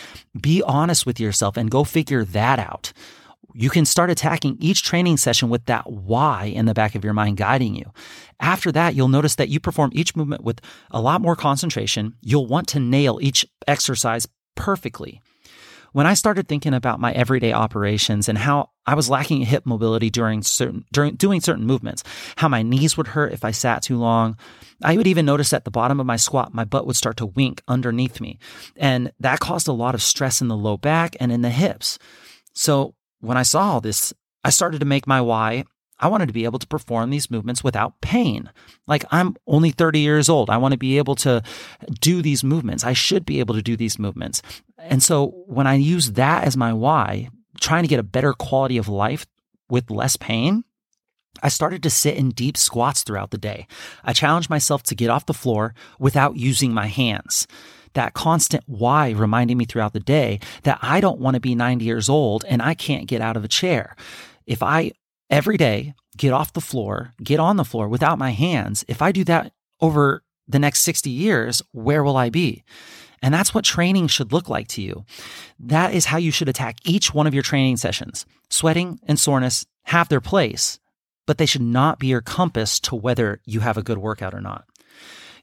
Be 0.41 0.63
honest 0.63 1.05
with 1.05 1.21
yourself 1.21 1.57
and 1.57 1.71
go 1.71 1.85
figure 1.85 2.25
that 2.25 2.59
out 2.59 2.93
you 3.57 3.71
can 3.71 3.87
start 3.87 4.11
attacking 4.11 4.59
each 4.61 4.83
training 4.83 5.17
session 5.17 5.49
with 5.49 5.65
that 5.65 5.91
why 5.91 6.45
in 6.45 6.67
the 6.67 6.75
back 6.75 6.95
of 6.95 7.05
your 7.05 7.15
mind 7.15 7.39
guiding 7.39 7.75
you. 7.75 7.91
After 8.39 8.71
that, 8.73 8.95
you'll 8.95 9.09
notice 9.09 9.37
that 9.37 9.49
you 9.49 9.61
perform 9.61 9.91
each 9.95 10.15
movement 10.15 10.45
with 10.45 10.61
a 10.91 11.01
lot 11.01 11.23
more 11.23 11.35
concentration. 11.35 12.15
You'll 12.21 12.47
want 12.47 12.69
to 12.69 12.81
nail 12.81 13.19
each 13.23 13.47
exercise 13.67 14.29
perfectly. 14.57 15.23
When 15.93 16.07
I 16.07 16.13
started 16.13 16.47
thinking 16.47 16.75
about 16.75 17.01
my 17.01 17.13
everyday 17.13 17.55
operations 17.55 18.29
and 18.29 18.37
how 18.37 18.69
I 18.85 18.95
was 18.95 19.09
lacking 19.09 19.41
hip 19.41 19.65
mobility 19.65 20.11
during 20.11 20.43
certain 20.43 20.85
during 20.93 21.15
doing 21.15 21.41
certain 21.41 21.65
movements, 21.65 22.05
how 22.37 22.49
my 22.49 22.61
knees 22.63 22.99
would 22.99 23.07
hurt 23.07 23.33
if 23.33 23.43
I 23.43 23.53
sat 23.53 23.83
too 23.83 23.97
long, 23.97 24.37
I 24.83 24.99
would 24.99 25.07
even 25.07 25.25
notice 25.25 25.55
at 25.55 25.65
the 25.65 25.71
bottom 25.71 25.99
of 25.99 26.05
my 26.05 26.17
squat, 26.17 26.53
my 26.53 26.65
butt 26.65 26.87
would 26.87 26.97
start 26.97 27.17
to 27.19 27.27
wink 27.27 27.63
underneath 27.67 28.21
me. 28.21 28.39
And 28.77 29.13
that 29.21 29.41
caused 29.41 29.69
a 29.69 29.73
lot 29.73 29.95
of 29.95 30.03
stress 30.03 30.43
in 30.43 30.49
the 30.49 30.57
low 30.57 30.77
back 30.77 31.17
and 31.19 31.33
in 31.33 31.41
the 31.41 31.49
hips. 31.49 31.99
So 32.53 32.95
when 33.21 33.37
I 33.37 33.43
saw 33.43 33.73
all 33.73 33.81
this, 33.81 34.13
I 34.45 34.51
started 34.51 34.81
to 34.81 34.87
make 34.87 35.07
my 35.07 35.21
why. 35.21 35.65
I 35.99 36.09
wanted 36.09 36.27
to 36.27 36.35
be 36.35 36.45
able 36.45 36.59
to 36.59 36.67
perform 36.67 37.11
these 37.11 37.31
movements 37.31 37.65
without 37.65 38.01
pain. 38.03 38.51
Like 38.87 39.05
I'm 39.11 39.37
only 39.47 39.71
30 39.71 40.01
years 40.01 40.29
old. 40.29 40.51
I 40.51 40.59
want 40.59 40.73
to 40.73 40.79
be 40.79 40.99
able 40.99 41.15
to 41.17 41.43
do 42.01 42.21
these 42.21 42.45
movements. 42.45 42.85
I 42.85 42.93
should 42.93 43.25
be 43.25 43.41
able 43.41 43.55
to 43.55 43.63
do 43.63 43.77
these 43.77 43.99
movements. 43.99 44.43
And 44.79 45.03
so 45.03 45.29
when 45.47 45.67
I 45.67 45.75
use 45.75 46.13
that 46.13 46.45
as 46.45 46.57
my 46.57 46.73
why, 46.73 47.31
trying 47.61 47.83
to 47.83 47.89
get 47.89 47.99
a 48.01 48.05
better 48.05 48.35
quality 48.35 48.77
of 48.77 48.89
life 48.89 49.27
with 49.71 49.91
less 49.91 50.17
pain, 50.17 50.65
I 51.43 51.49
started 51.49 51.83
to 51.83 51.91
sit 51.91 52.17
in 52.17 52.31
deep 52.31 52.57
squats 52.57 53.03
throughout 53.03 53.31
the 53.31 53.39
day. 53.39 53.67
I 54.05 54.13
challenged 54.13 54.51
myself 54.51 54.83
to 54.85 54.95
get 54.95 55.11
off 55.11 55.27
the 55.27 55.35
floor 55.35 55.75
without 55.99 56.37
using 56.37 56.73
my 56.73 56.87
hands 56.87 57.47
that 57.97 58.15
constant 58.15 58.63
why 58.67 59.11
reminding 59.11 59.59
me 59.59 59.65
throughout 59.65 59.93
the 59.93 60.01
day 60.01 60.39
that 60.63 60.79
I 60.81 61.01
don't 61.01 61.21
want 61.21 61.35
to 61.35 61.41
be 61.41 61.55
90 61.55 61.85
years 61.85 62.09
old 62.09 62.45
and 62.49 62.63
I 62.63 62.75
can't 62.75 63.09
get 63.09 63.21
out 63.21 63.37
of 63.37 63.45
a 63.45 63.49
chair. 63.49 63.97
If 64.47 64.63
I 64.63 64.93
every 65.29 65.57
day 65.57 65.95
get 66.17 66.33
off 66.33 66.53
the 66.53 66.61
floor, 66.61 67.15
get 67.23 67.41
on 67.41 67.57
the 67.57 67.65
floor 67.65 67.89
without 67.89 68.19
my 68.19 68.31
hands, 68.31 68.85
if 68.87 69.03
I 69.03 69.13
do 69.13 69.25
that 69.25 69.53
over 69.81 70.23
the 70.49 70.59
next 70.59 70.81
60 70.81 71.11
years, 71.11 71.63
where 71.73 72.05
will 72.05 72.17
I 72.17 72.31
be? 72.31 72.65
And 73.23 73.35
that's 73.35 73.55
what 73.55 73.65
training 73.65 74.09
should 74.09 74.33
look 74.33 74.49
like 74.49 74.69
to 74.69 74.83
you. 74.83 75.05
That 75.59 75.95
is 75.95 76.07
how 76.07 76.19
you 76.19 76.31
should 76.31 76.49
attack 76.49 76.79
each 76.85 77.13
one 77.13 77.27
of 77.27 77.35
your 77.35 77.43
training 77.43 77.79
sessions. 77.79 78.27
Sweating 78.51 79.01
and 79.05 79.19
soreness 79.19 79.67
have 79.85 80.09
their 80.09 80.21
place, 80.21 80.79
but 81.27 81.39
they 81.39 81.47
should 81.47 81.63
not 81.63 81.99
be 81.99 82.09
your 82.09 82.21
compass 82.21 82.79
to 82.81 82.95
whether 82.95 83.41
you 83.45 83.61
have 83.61 83.77
a 83.77 83.83
good 83.83 83.99
workout 83.99 84.35
or 84.35 84.41
not. 84.41 84.65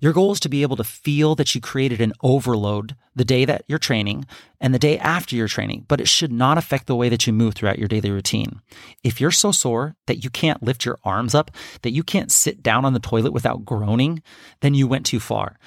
Your 0.03 0.11
goal 0.11 0.33
is 0.33 0.41
to 0.41 0.49
be 0.49 0.63
able 0.63 0.75
to 0.75 0.83
feel 0.83 1.33
that 1.35 1.55
you 1.55 1.61
created 1.61 2.01
an 2.01 2.11
overload 2.21 2.97
the 3.15 3.23
day 3.23 3.45
that 3.45 3.63
you're 3.69 3.79
training 3.79 4.25
and 4.59 4.73
the 4.73 4.79
day 4.79 4.97
after 4.97 5.33
you're 5.33 5.47
training, 5.47 5.85
but 5.87 6.01
it 6.01 6.09
should 6.09 6.29
not 6.29 6.57
affect 6.57 6.87
the 6.87 6.95
way 6.95 7.07
that 7.07 7.25
you 7.25 7.31
move 7.31 7.53
throughout 7.53 7.79
your 7.79 7.87
daily 7.87 8.11
routine. 8.11 8.59
If 9.01 9.21
you're 9.21 9.31
so 9.31 9.53
sore 9.53 9.95
that 10.07 10.21
you 10.21 10.29
can't 10.29 10.61
lift 10.61 10.83
your 10.83 10.99
arms 11.05 11.33
up, 11.33 11.51
that 11.83 11.91
you 11.91 12.03
can't 12.03 12.33
sit 12.33 12.61
down 12.61 12.83
on 12.83 12.91
the 12.91 12.99
toilet 12.99 13.31
without 13.31 13.63
groaning, 13.63 14.21
then 14.59 14.73
you 14.73 14.89
went 14.89 15.05
too 15.05 15.21
far. 15.21 15.57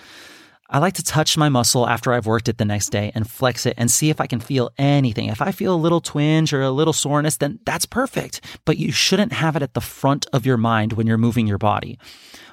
I 0.69 0.79
like 0.79 0.95
to 0.95 1.03
touch 1.03 1.37
my 1.37 1.49
muscle 1.49 1.89
after 1.89 2.13
I've 2.13 2.27
worked 2.27 2.49
it 2.49 2.59
the 2.59 2.65
next 2.65 2.91
day 2.91 3.13
and 3.15 3.29
flex 3.29 3.67
it 3.67 3.75
and 3.77 3.91
see 3.91 4.11
if 4.11 4.21
I 4.21 4.27
can 4.27 4.41
feel 4.41 4.71
anything. 4.79 5.29
If 5.29 5.41
I 5.41 5.53
feel 5.53 5.75
a 5.75 5.77
little 5.77 6.01
twinge 6.01 6.53
or 6.53 6.63
a 6.63 6.71
little 6.71 6.93
soreness, 6.93 7.37
then 7.37 7.61
that's 7.65 7.87
perfect. 7.87 8.41
But 8.65 8.79
you 8.79 8.91
shouldn't 8.91 9.33
have 9.33 9.55
it 9.55 9.63
at 9.63 9.75
the 9.75 9.81
front 9.81 10.27
of 10.33 10.45
your 10.45 10.57
mind 10.57 10.95
when 10.95 11.07
you're 11.07 11.19
moving 11.19 11.47
your 11.47 11.59
body. 11.59 11.99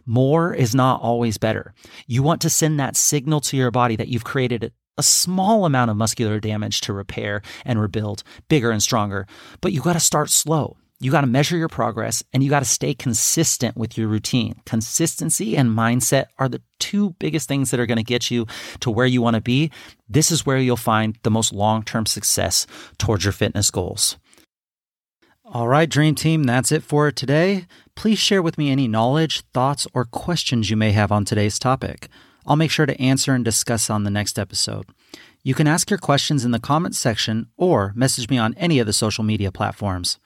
More 0.06 0.54
is 0.54 0.76
not 0.76 1.02
always 1.02 1.38
better. 1.38 1.74
You 2.06 2.22
want 2.22 2.42
to 2.42 2.50
send 2.50 2.80
that 2.80 2.96
signal 2.96 3.40
to 3.42 3.58
your 3.58 3.72
body 3.72 3.96
that 3.96 4.10
you've 4.10 4.26
created 4.26 4.72
a 4.98 5.04
small 5.04 5.66
amount 5.66 5.90
of 5.90 5.98
muscular 5.98 6.40
damage 6.40 6.82
to 6.82 6.94
repair 6.94 7.42
and 7.66 7.82
rebuild 7.82 8.22
bigger 8.48 8.70
and 8.70 8.84
stronger, 8.84 9.26
but 9.60 9.74
you 9.74 9.82
got 9.82 9.94
to 9.94 10.00
start 10.00 10.30
slow. 10.30 10.78
You 11.04 11.12
got 11.12 11.22
to 11.22 11.28
measure 11.28 11.58
your 11.58 11.68
progress 11.68 12.24
and 12.32 12.42
you 12.42 12.50
got 12.50 12.60
to 12.60 12.66
stay 12.66 12.94
consistent 12.94 13.76
with 13.76 13.98
your 13.98 14.08
routine. 14.08 14.62
Consistency 14.66 15.58
and 15.58 15.70
mindset 15.70 16.28
are 16.40 16.48
the 16.48 16.62
two 16.80 17.10
biggest 17.20 17.46
things 17.46 17.72
that 17.72 17.80
are 17.82 17.86
going 17.86 17.98
to 17.98 18.06
get 18.06 18.32
you 18.32 18.48
to 18.80 18.90
where 18.90 19.06
you 19.06 19.22
want 19.22 19.36
to 19.36 19.42
be. 19.42 19.70
This 20.08 20.32
is 20.32 20.46
where 20.46 20.58
you'll 20.58 20.78
find 20.78 21.20
the 21.24 21.30
most 21.30 21.52
long 21.52 21.84
term 21.84 22.06
success 22.06 22.66
towards 22.98 23.26
your 23.26 23.34
fitness 23.34 23.70
goals. 23.70 24.16
All 25.44 25.68
right, 25.68 25.90
Dream 25.90 26.16
Team, 26.16 26.46
that's 26.46 26.72
it 26.72 26.84
for 26.84 27.12
today. 27.12 27.68
Please 27.96 28.18
share 28.18 28.42
with 28.42 28.58
me 28.58 28.72
any 28.72 28.88
knowledge, 28.88 29.42
thoughts, 29.54 29.86
or 29.94 30.06
questions 30.06 30.70
you 30.70 30.78
may 30.78 30.94
have 30.94 31.12
on 31.12 31.26
today's 31.26 31.60
topic. 31.60 32.08
I'll 32.46 32.56
make 32.56 32.72
sure 32.72 32.86
to 32.86 33.02
answer 33.02 33.34
and 33.34 33.44
discuss 33.44 33.90
on 33.90 34.06
the 34.06 34.10
next 34.10 34.40
episode. 34.40 34.86
You 35.44 35.54
can 35.54 35.68
ask 35.68 35.90
your 35.90 36.00
questions 36.00 36.46
in 36.46 36.52
the 36.52 36.60
comments 36.60 36.98
section 36.98 37.48
or 37.58 37.92
message 37.94 38.30
me 38.30 38.38
on 38.38 38.54
any 38.54 38.80
of 38.80 38.88
the 38.88 38.94
social 38.94 39.26
media 39.26 39.52
platforms. 39.52 40.18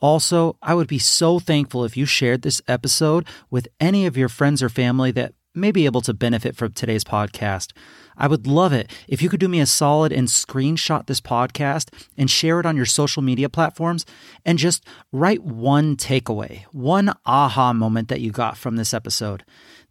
Also, 0.00 0.56
I 0.62 0.74
would 0.74 0.88
be 0.88 0.98
so 0.98 1.38
thankful 1.38 1.84
if 1.84 1.96
you 1.96 2.06
shared 2.06 2.42
this 2.42 2.62
episode 2.66 3.26
with 3.50 3.68
any 3.78 4.06
of 4.06 4.16
your 4.16 4.28
friends 4.28 4.62
or 4.62 4.68
family 4.68 5.10
that 5.12 5.34
may 5.54 5.72
be 5.72 5.84
able 5.84 6.00
to 6.00 6.14
benefit 6.14 6.56
from 6.56 6.72
today's 6.72 7.04
podcast. 7.04 7.72
I 8.16 8.26
would 8.26 8.46
love 8.46 8.72
it 8.72 8.90
if 9.08 9.22
you 9.22 9.28
could 9.28 9.40
do 9.40 9.48
me 9.48 9.60
a 9.60 9.66
solid 9.66 10.12
and 10.12 10.28
screenshot 10.28 11.06
this 11.06 11.20
podcast 11.20 11.88
and 12.16 12.30
share 12.30 12.60
it 12.60 12.66
on 12.66 12.76
your 12.76 12.86
social 12.86 13.22
media 13.22 13.48
platforms 13.48 14.04
and 14.44 14.58
just 14.58 14.84
write 15.10 15.42
one 15.42 15.96
takeaway, 15.96 16.64
one 16.72 17.12
aha 17.26 17.72
moment 17.72 18.08
that 18.08 18.20
you 18.20 18.30
got 18.30 18.56
from 18.56 18.76
this 18.76 18.94
episode. 18.94 19.44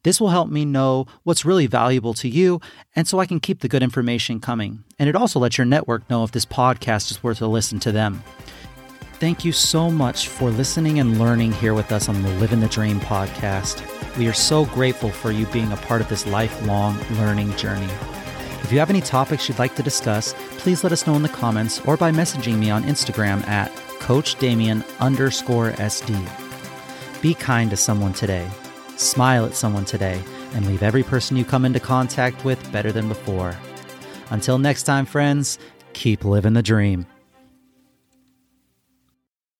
This 0.03 0.21
will 0.21 0.29
help 0.29 0.49
me 0.49 0.63
know 0.63 1.07
what's 1.23 1.43
really 1.43 1.67
valuable 1.67 2.13
to 2.15 2.29
you, 2.29 2.61
and 2.95 3.05
so 3.05 3.19
I 3.19 3.25
can 3.25 3.41
keep 3.41 3.59
the 3.59 3.67
good 3.67 3.83
information 3.83 4.39
coming. 4.39 4.85
And 4.97 5.09
it 5.09 5.15
also 5.15 5.39
lets 5.39 5.57
your 5.57 5.65
network 5.65 6.09
know 6.09 6.23
if 6.23 6.31
this 6.31 6.45
podcast 6.45 7.11
is 7.11 7.21
worth 7.21 7.41
a 7.41 7.47
listen 7.47 7.79
to 7.79 7.91
them. 7.91 8.23
Thank 9.19 9.43
you 9.43 9.51
so 9.51 9.91
much 9.91 10.27
for 10.29 10.49
listening 10.49 10.99
and 10.99 11.19
learning 11.19 11.51
here 11.53 11.73
with 11.73 11.91
us 11.91 12.07
on 12.07 12.21
the 12.21 12.29
Living 12.35 12.61
the 12.61 12.67
Dream 12.67 12.99
podcast. 12.99 13.85
We 14.17 14.27
are 14.27 14.33
so 14.33 14.65
grateful 14.65 15.09
for 15.09 15.31
you 15.31 15.45
being 15.47 15.71
a 15.71 15.77
part 15.77 16.01
of 16.01 16.09
this 16.09 16.25
lifelong 16.25 16.97
learning 17.17 17.55
journey. 17.57 17.91
If 18.63 18.71
you 18.71 18.79
have 18.79 18.89
any 18.89 19.01
topics 19.01 19.47
you'd 19.47 19.59
like 19.59 19.75
to 19.75 19.83
discuss, 19.83 20.33
please 20.57 20.83
let 20.83 20.93
us 20.93 21.05
know 21.05 21.15
in 21.15 21.21
the 21.21 21.29
comments 21.29 21.79
or 21.81 21.97
by 21.97 22.11
messaging 22.11 22.57
me 22.57 22.69
on 22.69 22.83
Instagram 22.83 23.45
at 23.47 23.75
Coach 23.99 24.35
Damien 24.39 24.83
underscore 24.99 25.71
SD. 25.73 27.21
Be 27.21 27.33
kind 27.33 27.69
to 27.69 27.77
someone 27.77 28.13
today 28.13 28.49
smile 28.99 29.45
at 29.45 29.55
someone 29.55 29.85
today, 29.85 30.21
and 30.53 30.67
leave 30.67 30.83
every 30.83 31.03
person 31.03 31.37
you 31.37 31.45
come 31.45 31.65
into 31.65 31.79
contact 31.79 32.43
with 32.43 32.71
better 32.71 32.91
than 32.91 33.07
before. 33.07 33.55
Until 34.29 34.57
next 34.57 34.83
time, 34.83 35.05
friends, 35.05 35.57
keep 35.93 36.25
living 36.25 36.53
the 36.53 36.63
dream. 36.63 37.05